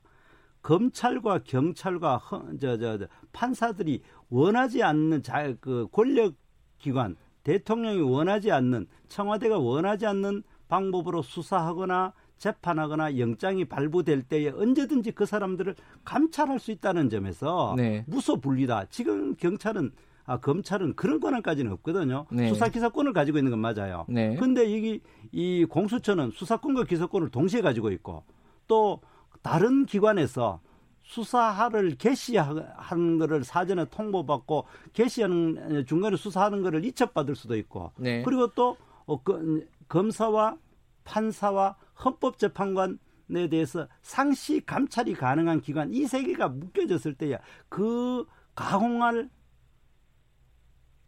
검찰과 0.63 1.41
경찰과 1.43 2.21
저저 2.59 3.07
판사들이 3.31 4.01
원하지 4.29 4.81
않는 4.83 5.21
자 5.21 5.53
그 5.61 5.87
권력 5.91 6.33
기관 6.79 7.15
대통령이 7.47 8.01
원하지 8.01 8.51
않는 8.51 8.87
청와대가 9.07 9.57
원하지 9.57 10.05
않는 10.05 10.43
방법으로 10.67 11.21
수사하거나 11.21 12.11
재판하거나 12.37 13.17
영장이 13.17 13.65
발부될 13.65 14.23
때에 14.23 14.49
언제든지 14.49 15.11
그 15.11 15.25
사람들을 15.25 15.75
감찰할 16.03 16.59
수 16.59 16.71
있다는 16.71 17.09
점에서 17.09 17.73
네. 17.77 18.03
무소불위다. 18.07 18.87
지금 18.89 19.35
경찰은 19.37 19.91
아, 20.25 20.41
검찰은 20.41 20.97
그런 20.97 21.21
권한까지는 21.21 21.71
없거든요. 21.71 22.25
네. 22.31 22.49
수사 22.49 22.67
기소권을 22.67 23.13
가지고 23.13 23.37
있는 23.37 23.51
건 23.51 23.59
맞아요. 23.59 24.05
네. 24.09 24.35
근데 24.35 24.65
이게 24.65 24.99
이 25.31 25.65
공수처는 25.69 26.31
수사권과 26.31 26.83
기소권을 26.83 27.29
동시에 27.29 27.61
가지고 27.61 27.91
있고 27.91 28.23
또 28.67 28.99
다른 29.41 29.85
기관에서 29.85 30.59
수사를 31.07 31.95
개시하는 31.95 33.17
거를 33.17 33.43
사전에 33.45 33.85
통보받고 33.85 34.65
개시하는 34.91 35.85
중간에 35.87 36.17
수사하는 36.17 36.61
거를 36.61 36.83
이첩받을 36.83 37.35
수도 37.35 37.55
있고 37.55 37.91
네. 37.97 38.23
그리고 38.23 38.47
또 38.53 38.75
어, 39.05 39.23
그, 39.23 39.65
검사와 39.87 40.57
판사와 41.05 41.77
헌법재판관 42.03 42.99
에 43.29 43.49
대해서 43.49 43.87
상시 44.01 44.65
감찰이 44.65 45.13
가능한 45.13 45.59
기관 45.59 45.93
이 45.93 46.05
세 46.07 46.23
개가 46.23 46.47
묶여졌을 46.47 47.13
때야 47.15 47.39
그 47.67 48.25
가공할 48.55 49.29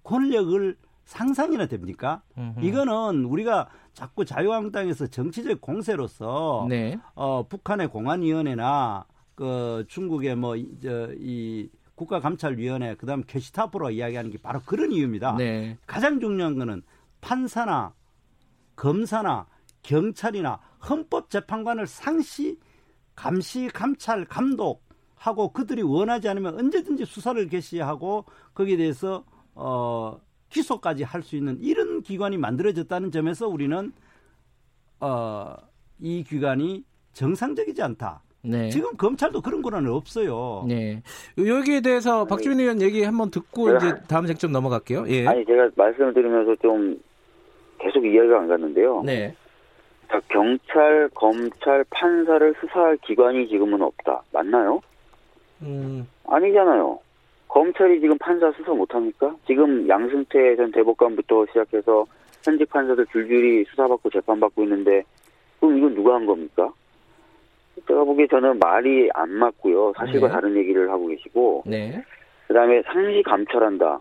권력을 0.04 0.78
상상이나 1.06 1.68
됩니까? 1.68 2.22
음흠. 2.38 2.62
이거는 2.66 3.24
우리가 3.24 3.70
자꾸 3.94 4.26
자유한국당에서 4.26 5.08
정치적 5.08 5.62
공세로서 5.62 6.66
네. 6.70 7.00
어, 7.16 7.48
북한의 7.48 7.88
공안위원회나 7.90 9.06
그 9.40 9.86
중국의 9.88 10.36
뭐이 10.36 11.70
국가감찰위원회 11.96 12.96
그다음 12.96 13.24
게시타프로 13.24 13.90
이야기하는 13.92 14.32
게 14.32 14.38
바로 14.38 14.60
그런 14.66 14.92
이유입니다. 14.92 15.38
네. 15.38 15.78
가장 15.88 16.20
중요한 16.20 16.58
거는 16.58 16.84
판사나 17.22 17.94
검사나 18.76 19.48
경찰이나 19.82 20.60
헌법재판관을 20.90 21.88
상시 21.88 22.60
감시 23.16 23.70
감찰 23.70 24.26
감독하고 24.26 25.54
그들이 25.54 25.82
원하지 25.84 26.28
않으면 26.28 26.60
언제든지 26.60 27.06
수사를 27.06 27.48
개시하고 27.48 28.26
거기에 28.54 28.76
대해서 28.76 29.24
어 29.56 30.20
기소까지 30.50 31.04
할 31.04 31.24
수 31.24 31.38
있는 31.38 31.58
이런 31.62 32.02
기관이 32.02 32.38
만들어졌다는 32.38 33.12
점에서 33.12 33.48
우리는 33.48 33.94
어 35.00 35.56
이 36.02 36.24
기관이 36.24 36.86
정상적이지 37.14 37.82
않다. 37.82 38.24
네. 38.42 38.70
지금 38.70 38.96
검찰도 38.96 39.42
그런 39.42 39.62
권한은 39.62 39.92
없어요. 39.92 40.66
네. 40.68 41.02
여기에 41.38 41.82
대해서 41.82 42.26
박지민 42.26 42.60
의원 42.62 42.82
얘기 42.82 43.04
한번 43.04 43.30
듣고 43.32 43.68
제가- 43.68 43.78
이제 43.78 43.94
다음 44.08 44.26
쟁점 44.26 44.52
넘어갈게요. 44.52 45.06
예. 45.10 45.28
아니 45.28 45.46
제가 45.46 45.70
말씀을 45.76 46.14
드리면서 46.14 46.56
좀 46.62 46.98
계속 47.80 48.06
이해가 48.06 48.40
안 48.40 48.48
갔는데요. 48.48 49.04
네. 49.06 49.36
자, 50.10 50.20
경찰, 50.30 51.10
검찰, 51.14 51.84
판사를 51.90 52.56
수사할 52.60 52.98
기관이 52.98 53.48
지금은 53.48 53.82
없다. 53.82 54.24
맞나요? 54.32 54.82
음, 55.62 56.08
아니잖아요. 56.26 57.00
검찰이 57.48 58.00
지금 58.00 58.18
판사 58.20 58.52
수사 58.54 58.72
못합니까? 58.72 59.36
지금 59.46 59.88
양승태 59.88 60.56
전 60.56 60.72
대법관부터 60.72 61.46
시작해서 61.48 62.06
현직 62.44 62.70
판사들 62.70 63.06
줄줄이 63.12 63.66
수사받고 63.70 64.10
재판받고 64.10 64.64
있는데 64.64 65.04
그럼 65.60 65.78
이건 65.78 65.94
누가 65.94 66.16
한 66.16 66.26
겁니까? 66.26 66.72
제가 67.90 68.04
보기에 68.04 68.28
저는 68.28 68.60
말이 68.60 69.10
안 69.16 69.32
맞고요. 69.32 69.94
사실과 69.98 70.28
네. 70.28 70.34
다른 70.34 70.56
얘기를 70.56 70.90
하고 70.92 71.08
계시고 71.08 71.64
네. 71.66 72.02
그 72.48 72.54
다음에 72.54 72.84
상시 72.84 73.24
감찰한다. 73.24 74.00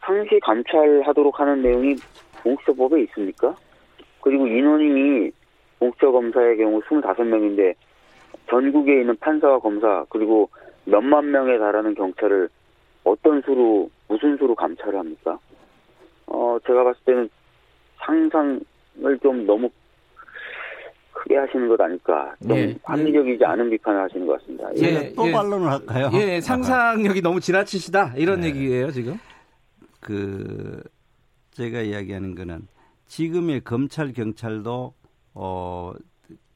상시 0.00 0.40
감찰하도록 0.40 1.38
하는 1.38 1.62
내용이 1.62 1.94
공수처법에 2.42 3.00
있습니까? 3.02 3.54
그리고 4.20 4.48
인원이 4.48 5.30
공수처 5.78 6.10
검사의 6.10 6.56
경우 6.56 6.80
25명인데 6.80 7.74
전국에 8.50 9.00
있는 9.00 9.16
판사와 9.18 9.60
검사 9.60 10.04
그리고 10.08 10.50
몇만 10.84 11.30
명에 11.30 11.58
달하는 11.58 11.94
경찰을 11.94 12.48
어떤 13.04 13.40
수로 13.42 13.88
무슨 14.08 14.36
수로 14.36 14.56
감찰을 14.56 14.98
합니까? 14.98 15.38
어 16.26 16.58
제가 16.66 16.82
봤을 16.82 17.00
때는 17.04 17.30
상상을 17.98 19.18
좀 19.22 19.46
너무 19.46 19.70
크게 21.28 21.36
하시는 21.36 21.68
것 21.68 21.78
아닐까. 21.80 22.34
좀 22.42 22.56
예. 22.56 22.76
합리적이지 22.82 23.44
않은 23.44 23.70
비판을 23.70 24.02
하시는 24.02 24.26
것 24.26 24.40
같습니다. 24.40 24.70
예. 24.72 24.76
제가 24.76 25.14
또 25.14 25.28
예. 25.28 25.32
반론을 25.32 25.70
할까요? 25.70 26.10
예, 26.14 26.40
상상력이 26.40 27.20
너무 27.20 27.38
지나치시다. 27.38 28.14
이런 28.16 28.40
네. 28.40 28.48
얘기예요, 28.48 28.90
지금. 28.90 29.16
그 30.00 30.82
제가 31.50 31.82
이야기하는 31.82 32.34
거는 32.34 32.66
지금의 33.06 33.60
검찰 33.60 34.12
경찰도 34.12 34.94
어 35.34 35.92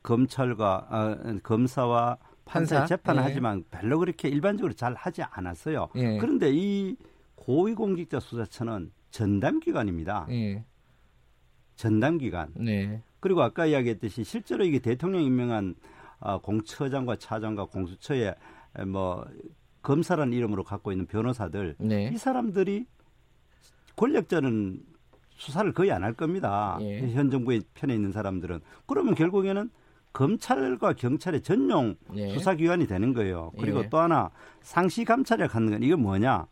검찰과 0.03 0.87
아, 0.91 1.17
검사와 1.43 2.17
판사 2.45 2.79
판사? 2.79 2.97
재판을 2.97 3.23
예. 3.23 3.27
하지만 3.27 3.65
별로 3.71 3.99
그렇게 3.99 4.29
일반적으로 4.29 4.73
잘 4.73 4.95
하지 4.95 5.23
않았어요. 5.23 5.89
예. 5.97 6.19
그런데 6.19 6.51
이 6.51 6.97
고위공직자 7.37 8.21
수사처는 8.21 8.91
전담 9.11 9.61
기관입니다. 9.61 10.27
예. 10.31 10.65
전담 11.77 12.19
기관. 12.19 12.49
네. 12.55 13.03
그리고 13.23 13.41
아까 13.43 13.67
이야기했듯이 13.67 14.25
실제로 14.25 14.65
이게 14.65 14.81
대통령 14.81 15.23
임명한 15.23 15.77
아, 16.19 16.39
공처장과 16.39 17.17
차장과 17.17 17.67
공수처의 17.67 18.35
에, 18.79 18.85
뭐 18.85 19.25
검사라는 19.83 20.33
이름으로 20.33 20.65
갖고 20.65 20.91
있는 20.93 21.07
변호사들 21.07 21.77
네. 21.79 22.11
이 22.13 22.17
사람들이 22.19 22.85
권력자는 23.97 24.81
수사를 25.37 25.73
거의 25.73 25.93
안 25.93 26.03
할 26.03 26.15
겁니다. 26.15 26.79
예. 26.81 27.13
현 27.13 27.31
정부의 27.31 27.63
편에 27.75 27.95
있는 27.95 28.11
사람들은 28.13 28.61
그러면 28.87 29.15
결국에는 29.15 29.71
검찰과 30.13 30.95
경찰의 30.95 31.43
전용 31.43 31.95
예. 32.15 32.29
수사기관이 32.31 32.87
되는 32.87 33.13
거예요. 33.15 33.53
그리고 33.59 33.85
예. 33.85 33.89
또 33.89 33.99
하나 33.99 34.31
상시 34.63 35.05
감찰이라고 35.05 35.53
하는 35.55 35.71
건 35.71 35.83
이건 35.83 36.03
뭐냐? 36.03 36.47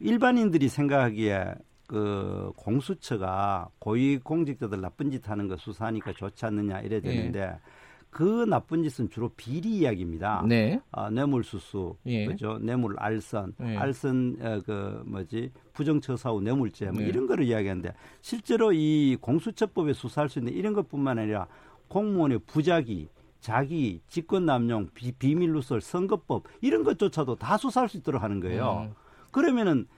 일반인들이 0.00 0.68
생각하기에 0.68 1.54
그 1.90 2.52
공수처가 2.54 3.68
고위 3.80 4.18
공직자들 4.18 4.80
나쁜 4.80 5.10
짓 5.10 5.28
하는 5.28 5.48
거 5.48 5.56
수사하니까 5.56 6.12
좋지 6.12 6.46
않느냐 6.46 6.82
이래 6.82 7.00
되는데 7.00 7.58
그 8.10 8.44
나쁜 8.48 8.84
짓은 8.84 9.10
주로 9.10 9.28
비리 9.30 9.78
이야기입니다. 9.78 10.44
네. 10.46 10.80
아, 10.92 11.10
뇌물수수, 11.10 11.96
예. 12.06 12.26
그죠? 12.26 12.60
뇌물 12.60 12.94
알선, 12.96 13.54
예. 13.62 13.76
알선 13.76 14.36
어, 14.40 14.60
그 14.64 15.02
뭐지 15.04 15.50
부정처사 15.72 16.30
후 16.30 16.40
뇌물죄 16.40 16.92
뭐 16.92 17.00
네. 17.00 17.08
이런 17.08 17.26
거를 17.26 17.42
이야기하는데 17.42 17.92
실제로 18.20 18.72
이 18.72 19.16
공수처법에 19.20 19.92
수사할 19.92 20.28
수 20.28 20.38
있는 20.38 20.52
이런 20.52 20.74
것뿐만 20.74 21.18
아니라 21.18 21.48
공무원의 21.88 22.38
부작위, 22.46 23.08
자기, 23.40 24.00
직권남용, 24.06 24.90
비, 24.94 25.10
비밀누설, 25.10 25.80
선거법 25.80 26.44
이런 26.60 26.84
것조차도 26.84 27.34
다 27.34 27.56
수사할 27.56 27.88
수 27.88 27.96
있도록 27.96 28.22
하는 28.22 28.38
거예요. 28.38 28.90
음. 28.90 28.94
그러면은 29.32 29.88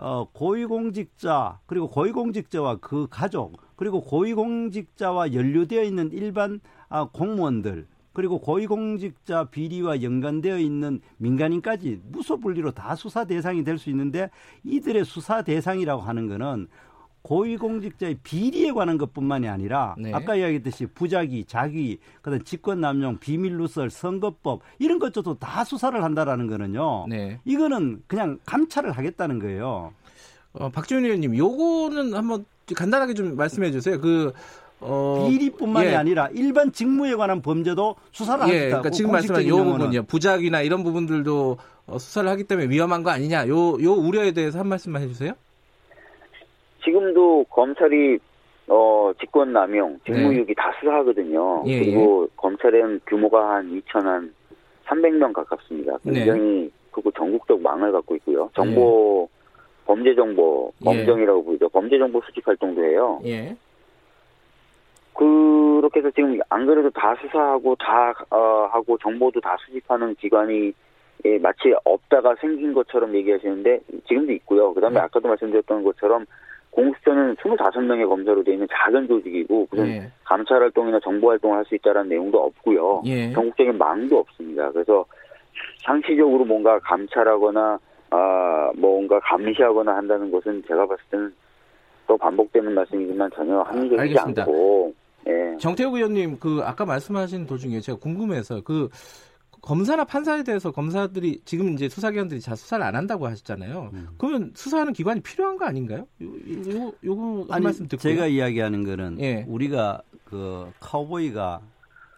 어, 0.00 0.26
고위공직자 0.32 1.60
그리고 1.66 1.88
고위공직자와 1.90 2.76
그 2.76 3.06
가족 3.10 3.60
그리고 3.76 4.00
고위공직자와 4.00 5.34
연루되어 5.34 5.82
있는 5.82 6.10
일반 6.12 6.60
아, 6.88 7.08
공무원들 7.12 7.86
그리고 8.12 8.40
고위공직자 8.40 9.44
비리와 9.50 10.02
연관되어 10.02 10.58
있는 10.58 11.00
민간인까지 11.18 12.00
무소불리로 12.10 12.72
다 12.72 12.96
수사 12.96 13.24
대상이 13.24 13.62
될 13.62 13.78
수 13.78 13.90
있는데 13.90 14.30
이들의 14.64 15.04
수사 15.04 15.42
대상이라고 15.42 16.02
하는 16.02 16.26
거는 16.28 16.66
고위공직자의 17.22 18.18
비리에 18.22 18.72
관한 18.72 18.98
것뿐만이 18.98 19.48
아니라 19.48 19.94
네. 19.98 20.12
아까 20.12 20.36
이야기했듯이 20.36 20.86
부작위, 20.86 21.44
자기, 21.44 21.98
그다음 22.22 22.42
직권남용, 22.42 23.18
비밀누설, 23.18 23.90
선거법 23.90 24.60
이런 24.78 24.98
것조차도 24.98 25.38
다 25.38 25.64
수사를 25.64 26.02
한다라는 26.02 26.46
거는요. 26.46 27.06
네. 27.08 27.38
이거는 27.44 28.02
그냥 28.06 28.38
감찰을 28.46 28.92
하겠다는 28.92 29.38
거예요. 29.38 29.92
어, 30.54 30.68
박지원 30.70 31.04
의원님, 31.04 31.36
요거는 31.36 32.14
한번 32.14 32.44
간단하게 32.74 33.14
좀 33.14 33.36
말씀해 33.36 33.70
주세요. 33.70 34.00
그, 34.00 34.32
어. 34.80 35.26
비리뿐만이 35.28 35.88
예. 35.88 35.94
아니라 35.94 36.28
일반 36.32 36.72
직무에 36.72 37.14
관한 37.14 37.42
범죄도 37.42 37.96
수사를 38.12 38.40
예, 38.48 38.58
하겠다고. 38.58 38.68
그러니까 38.68 38.90
지금 38.90 39.12
말씀하신 39.12 39.48
요 39.48 39.64
부분이요. 39.64 40.02
부작위나 40.04 40.62
이런 40.62 40.82
부분들도 40.82 41.58
어, 41.86 41.98
수사를 41.98 42.28
하기 42.30 42.44
때문에 42.44 42.68
위험한 42.70 43.02
거 43.02 43.10
아니냐. 43.10 43.46
요, 43.48 43.80
요 43.82 43.92
우려에 43.92 44.32
대해서 44.32 44.58
한 44.58 44.68
말씀만 44.68 45.02
해주세요. 45.02 45.34
지금도 46.84 47.44
검찰이 47.50 48.18
어 48.68 49.12
직권남용, 49.20 50.00
직무유기 50.04 50.54
다 50.54 50.72
수사하거든요. 50.78 51.64
네. 51.66 51.72
예, 51.72 51.78
그리고 51.80 52.28
검찰은 52.36 53.00
규모가 53.06 53.54
한 53.54 53.70
2천 53.70 54.04
한 54.04 54.32
300명 54.86 55.32
가깝습니다. 55.32 55.98
네. 56.02 56.12
굉장히 56.12 56.70
그리고 56.92 57.10
전국적 57.12 57.60
망을 57.60 57.92
갖고 57.92 58.14
있고요. 58.16 58.50
정보 58.54 59.28
범죄 59.86 60.14
정보 60.14 60.72
예. 60.82 60.84
범정이라고 60.84 61.44
부르죠. 61.44 61.68
범죄 61.70 61.98
정보 61.98 62.20
수집 62.22 62.46
활동도 62.46 62.84
해요. 62.84 63.20
예. 63.24 63.56
그렇게 65.14 65.98
해서 66.00 66.10
지금 66.12 66.38
안 66.48 66.66
그래도 66.66 66.90
다 66.90 67.16
수사하고 67.20 67.74
다 67.76 68.14
어, 68.30 68.68
하고 68.70 68.96
정보도 68.98 69.40
다 69.40 69.56
수집하는 69.66 70.14
기관이 70.14 70.72
예, 71.24 71.38
마치 71.38 71.74
없다가 71.84 72.34
생긴 72.40 72.72
것처럼 72.72 73.14
얘기하시는데 73.14 73.80
지금도 74.08 74.32
있고요. 74.32 74.72
그다음에 74.72 74.94
네. 74.94 75.00
아까도 75.00 75.28
말씀드렸던 75.28 75.84
것처럼 75.84 76.24
공수처는 76.70 77.36
25명의 77.36 78.08
검사로 78.08 78.42
되어 78.44 78.54
있는 78.54 78.66
작은 78.72 79.08
조직이고 79.08 79.66
무슨 79.70 79.88
예. 79.88 80.10
감찰 80.24 80.62
활동이나 80.62 81.00
정보 81.00 81.30
활동을 81.30 81.58
할 81.58 81.64
수 81.64 81.74
있다는 81.74 82.08
내용도 82.08 82.38
없고요. 82.44 83.02
예. 83.06 83.32
전국적인 83.32 83.76
망도 83.76 84.18
없습니다. 84.18 84.70
그래서 84.72 85.04
상시적으로 85.84 86.44
뭔가 86.44 86.78
감찰하거나 86.80 87.78
아 88.10 88.70
뭔가 88.76 89.18
감시하거나 89.20 89.94
한다는 89.96 90.30
것은 90.30 90.62
제가 90.66 90.86
봤을 90.86 91.02
때는 91.10 91.32
또 92.06 92.16
반복되는 92.16 92.72
말씀이지만 92.74 93.30
전혀 93.34 93.60
합리적이지 93.60 94.00
알겠습니다. 94.00 94.42
않고 94.42 94.92
예. 95.28 95.56
정태욱 95.58 95.94
의원님 95.94 96.38
그 96.40 96.60
아까 96.64 96.84
말씀하신 96.86 97.46
도중에 97.46 97.80
제가 97.80 97.98
궁금해서 97.98 98.62
그 98.62 98.88
검사나 99.62 100.04
판사에 100.04 100.42
대해서 100.42 100.70
검사들이 100.70 101.42
지금 101.44 101.74
이제 101.74 101.88
수사기관들이 101.88 102.40
잘 102.40 102.56
수사를 102.56 102.84
안 102.84 102.96
한다고 102.96 103.26
하셨잖아요. 103.26 103.90
음. 103.92 104.08
그러면 104.18 104.52
수사하는 104.54 104.92
기관이 104.92 105.20
필요한 105.20 105.56
거 105.56 105.64
아닌가요? 105.64 106.06
요, 106.22 106.92
요, 107.04 107.46
아니 107.50 107.64
말씀 107.64 107.86
듣고 107.86 108.00
제가 108.00 108.26
이야기하는 108.26 108.84
거는 108.84 109.20
예. 109.20 109.44
우리가 109.48 110.02
그 110.24 110.70
카우보이가 110.80 111.60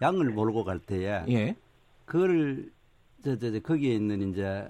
양을 0.03 0.31
몰고 0.31 0.65
갈 0.65 0.79
때에 0.79 1.25
예. 1.29 1.57
그거를 2.05 2.71
저, 3.25 3.39
저, 3.39 3.53
저 3.53 3.61
거기에 3.61 3.95
있는 3.95 4.31
이제 4.31 4.69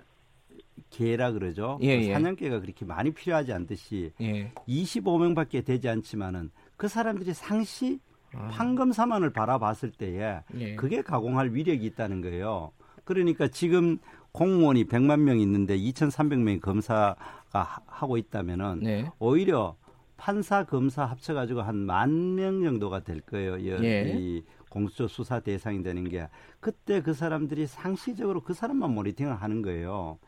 개라 0.90 1.32
그러죠. 1.32 1.78
예, 1.82 1.98
그 1.98 2.04
예. 2.04 2.12
사냥개가 2.12 2.60
그렇게 2.60 2.84
많이 2.84 3.12
필요하지 3.12 3.52
않듯이 3.52 4.12
예. 4.20 4.52
25명밖에 4.68 5.64
되지 5.64 5.88
않지만은 5.88 6.50
그 6.76 6.88
사람들이 6.88 7.34
상시 7.34 7.98
아. 8.06 8.11
판검사만을 8.38 9.30
바라봤을 9.32 9.92
때에 9.92 10.40
예. 10.58 10.74
그게 10.76 11.02
가공할 11.02 11.52
위력이 11.54 11.84
있다는 11.86 12.20
거예요. 12.22 12.72
그러니까 13.04 13.48
지금 13.48 13.98
공무원이 14.32 14.84
100만 14.86 15.20
명 15.20 15.38
있는데 15.40 15.76
2,300명의 15.76 16.60
검사가 16.60 17.16
하- 17.52 17.80
하고 17.86 18.16
있다면은 18.16 18.80
네. 18.80 19.10
오히려 19.18 19.76
판사 20.16 20.64
검사 20.64 21.04
합쳐 21.04 21.34
가지고 21.34 21.62
한 21.62 21.76
만 21.86 22.34
명 22.36 22.62
정도가 22.62 23.00
될 23.00 23.20
거예요. 23.20 23.56
이, 23.58 23.68
예. 23.84 24.14
이 24.16 24.42
공수처 24.70 25.06
수사 25.08 25.40
대상이 25.40 25.82
되는 25.82 26.08
게 26.08 26.28
그때 26.60 27.02
그 27.02 27.12
사람들이 27.12 27.66
상시적으로 27.66 28.40
그 28.40 28.54
사람만 28.54 28.90
모니터링을 28.94 29.36
하는 29.42 29.60
거예요. 29.62 30.18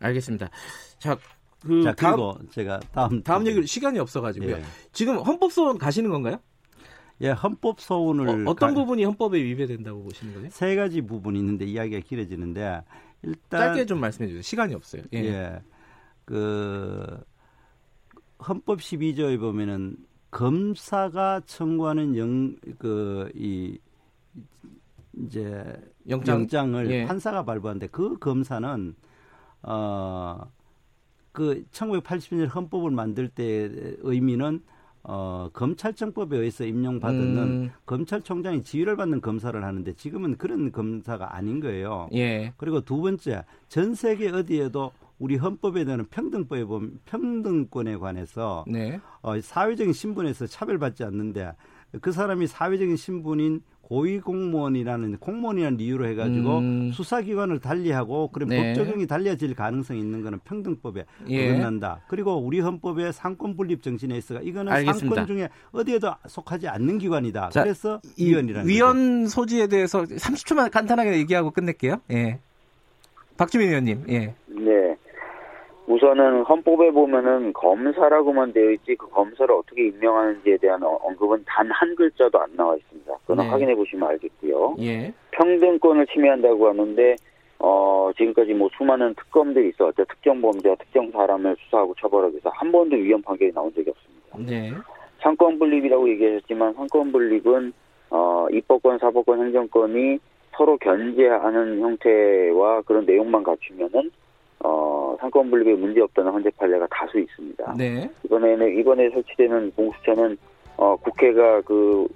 알겠습니다. 0.00 0.50
자, 0.98 1.16
그자 1.62 1.94
다음 1.94 2.16
그리고 2.16 2.38
제가 2.50 2.80
다음 2.92 3.22
다음 3.22 3.46
얘기를 3.46 3.66
시간이 3.66 3.98
없어 3.98 4.20
가지고요. 4.20 4.56
예. 4.56 4.62
지금 4.92 5.16
헌법소원 5.18 5.78
가시는 5.78 6.10
건가요? 6.10 6.38
예, 7.22 7.30
헌법 7.30 7.80
소원을 7.80 8.28
어, 8.46 8.54
떤 8.54 8.56
가- 8.56 8.74
부분이 8.74 9.04
헌법에 9.04 9.42
위배된다고 9.42 10.02
보시는 10.02 10.34
거예요? 10.34 10.50
세 10.50 10.76
가지 10.76 11.00
부분이 11.00 11.38
있는데 11.38 11.64
이야기가 11.64 12.00
길어지는데 12.00 12.82
일단 13.22 13.60
짧게 13.60 13.86
좀 13.86 14.00
말씀해 14.00 14.28
주세요. 14.28 14.42
시간이 14.42 14.74
없어요. 14.74 15.02
예. 15.14 15.18
예. 15.18 15.60
그 16.26 17.18
헌법 18.46 18.80
12조에 18.80 19.40
보면은 19.40 19.96
검사가 20.30 21.40
청구하는 21.46 22.16
영 22.16 22.56
그 22.78 23.30
이 23.34 23.78
이제 25.18 25.64
영장? 26.10 26.40
영장을 26.40 26.90
예. 26.90 27.06
판사가 27.06 27.42
발부하는데 27.46 27.86
그 27.86 28.18
검사는 28.18 28.94
어그 29.62 31.64
1980년 31.72 32.54
헌법을 32.54 32.90
만들 32.90 33.28
때 33.28 33.70
의미는 34.00 34.62
어 35.08 35.48
검찰청법에 35.52 36.36
의해서 36.36 36.64
임명받는 36.64 37.38
음, 37.38 37.70
검찰총장이 37.86 38.62
지휘를 38.62 38.96
받는 38.96 39.20
검사를 39.20 39.62
하는데 39.62 39.92
지금은 39.92 40.36
그런 40.36 40.72
검사가 40.72 41.36
아닌 41.36 41.60
거예요. 41.60 42.08
예. 42.14 42.52
그리고 42.56 42.80
두 42.80 43.00
번째, 43.00 43.44
전 43.68 43.94
세계 43.94 44.30
어디에도 44.30 44.90
우리 45.18 45.36
헌법에 45.36 45.84
대한 45.84 46.04
평등법에 46.10 46.64
보면 46.64 46.98
평등권에 47.06 47.96
관해서 47.96 48.64
네. 48.66 49.00
어, 49.22 49.40
사회적인 49.40 49.92
신분에서 49.92 50.46
차별받지 50.46 51.04
않는데 51.04 51.52
그 52.00 52.12
사람이 52.12 52.46
사회적인 52.46 52.96
신분인 52.96 53.62
고위공무원이라는 53.82 55.18
공무원이라는 55.18 55.78
이유로 55.78 56.06
해가지고 56.08 56.58
음. 56.58 56.90
수사기관을 56.92 57.60
달리하고 57.60 58.28
그런 58.28 58.48
네. 58.48 58.74
법 58.74 58.84
적용이 58.84 59.06
달라질 59.06 59.54
가능성이 59.54 60.00
있는 60.00 60.22
거는 60.22 60.40
평등법에 60.40 61.04
예. 61.28 61.50
어긋난다. 61.50 62.00
그리고 62.08 62.36
우리 62.36 62.58
헌법의 62.58 63.12
삼권 63.12 63.56
분립 63.56 63.82
정신에 63.82 64.16
있어가 64.16 64.40
이거는 64.40 64.72
알겠습니다. 64.72 65.14
삼권 65.14 65.26
중에 65.26 65.48
어디에도 65.70 66.12
속하지 66.26 66.66
않는 66.66 66.98
기관이다. 66.98 67.50
자, 67.50 67.62
그래서 67.62 68.00
이 68.16 68.30
위헌이라는 68.30 68.68
위헌 68.68 69.26
소지에 69.28 69.68
대해서 69.68 70.02
30초만 70.02 70.70
간단하게 70.72 71.16
얘기하고 71.18 71.52
끝낼게요. 71.52 72.00
예. 72.10 72.40
박주민 73.36 73.68
의원님. 73.68 74.04
예. 74.08 74.34
네. 74.46 74.85
우선은 75.86 76.42
헌법에 76.42 76.90
보면은 76.90 77.52
검사라고만 77.52 78.52
되어 78.52 78.72
있지 78.72 78.96
그 78.96 79.08
검사를 79.08 79.52
어떻게 79.54 79.86
임명하는지에 79.88 80.56
대한 80.58 80.82
어- 80.82 80.98
언급은 81.02 81.44
단 81.46 81.70
한 81.70 81.94
글자도 81.94 82.40
안 82.40 82.48
나와 82.56 82.74
있습니다. 82.76 83.12
그거는 83.22 83.44
네. 83.44 83.50
확인해 83.50 83.74
보시면 83.74 84.08
알겠고요. 84.08 84.76
예. 84.80 85.12
평등권을 85.32 86.06
침해한다고 86.06 86.68
하는데 86.68 87.16
어 87.58 88.10
지금까지 88.16 88.54
뭐 88.54 88.68
수많은 88.76 89.14
특검들이 89.14 89.68
있어왔죠. 89.70 90.04
특정 90.06 90.40
범죄와 90.40 90.74
특정 90.76 91.10
사람을 91.10 91.56
수사하고 91.64 91.94
처벌하기 92.00 92.34
위해서 92.34 92.50
한 92.50 92.70
번도 92.72 92.96
위헌 92.96 93.22
판결이 93.22 93.52
나온 93.52 93.72
적이 93.74 93.90
없습니다. 93.90 94.38
네. 94.52 94.72
상권 95.20 95.58
분립이라고 95.58 96.08
얘기하셨지만 96.10 96.74
상권 96.74 97.12
분립은 97.12 97.72
어 98.10 98.46
입법권, 98.52 98.98
사법권, 98.98 99.40
행정권이 99.46 100.18
서로 100.56 100.76
견제하는 100.78 101.80
형태와 101.80 102.82
그런 102.82 103.04
내용만 103.06 103.42
갖추면은 103.42 104.10
어 104.68 105.16
상권 105.20 105.48
분립에 105.50 105.74
문제 105.74 106.00
없다는 106.00 106.32
헌재 106.32 106.50
판례가 106.58 106.86
다수 106.90 107.18
있습니다. 107.20 107.74
네. 107.78 108.10
이번에는 108.24 108.78
이번에 108.80 109.08
설치되는 109.10 109.70
공수처는 109.72 110.36
어 110.76 110.96
국회가 110.96 111.60
그 111.62 112.06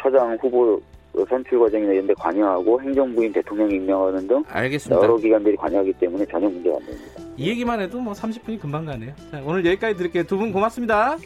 처장 0.00 0.36
후보 0.40 0.80
선출 1.28 1.58
과정이나 1.58 1.92
이런 1.92 2.06
데 2.06 2.14
관여하고 2.14 2.80
행정부인 2.80 3.32
대통령 3.32 3.70
임명하는 3.70 4.26
등 4.26 4.42
알겠습니다. 4.48 5.02
여러 5.02 5.16
기관들이 5.16 5.56
관여하기 5.56 5.92
때문에 5.94 6.24
전혀 6.26 6.48
문제가 6.48 6.76
안 6.76 6.86
됩니다. 6.86 7.22
이 7.36 7.50
얘기만 7.50 7.80
해도 7.80 8.00
뭐 8.00 8.12
30분이 8.14 8.60
금방 8.60 8.86
가네요. 8.86 9.12
자, 9.30 9.42
오늘 9.44 9.64
여기까지 9.66 9.96
드릴게요. 9.96 10.22
두 10.24 10.38
분 10.38 10.52
고맙습니다. 10.52 11.16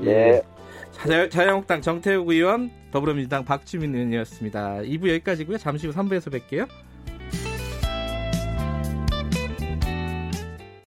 네. 0.00 0.40
자, 0.92 1.28
자유한국당 1.28 1.80
정태욱 1.80 2.28
의원, 2.28 2.70
더불어민주당 2.92 3.44
박주민 3.44 3.94
의원이었습니다. 3.94 4.80
2부 4.82 5.08
여기까지고요. 5.08 5.56
잠시 5.58 5.86
후 5.86 5.92
3부에서 5.94 6.30
뵐게요. 6.32 6.66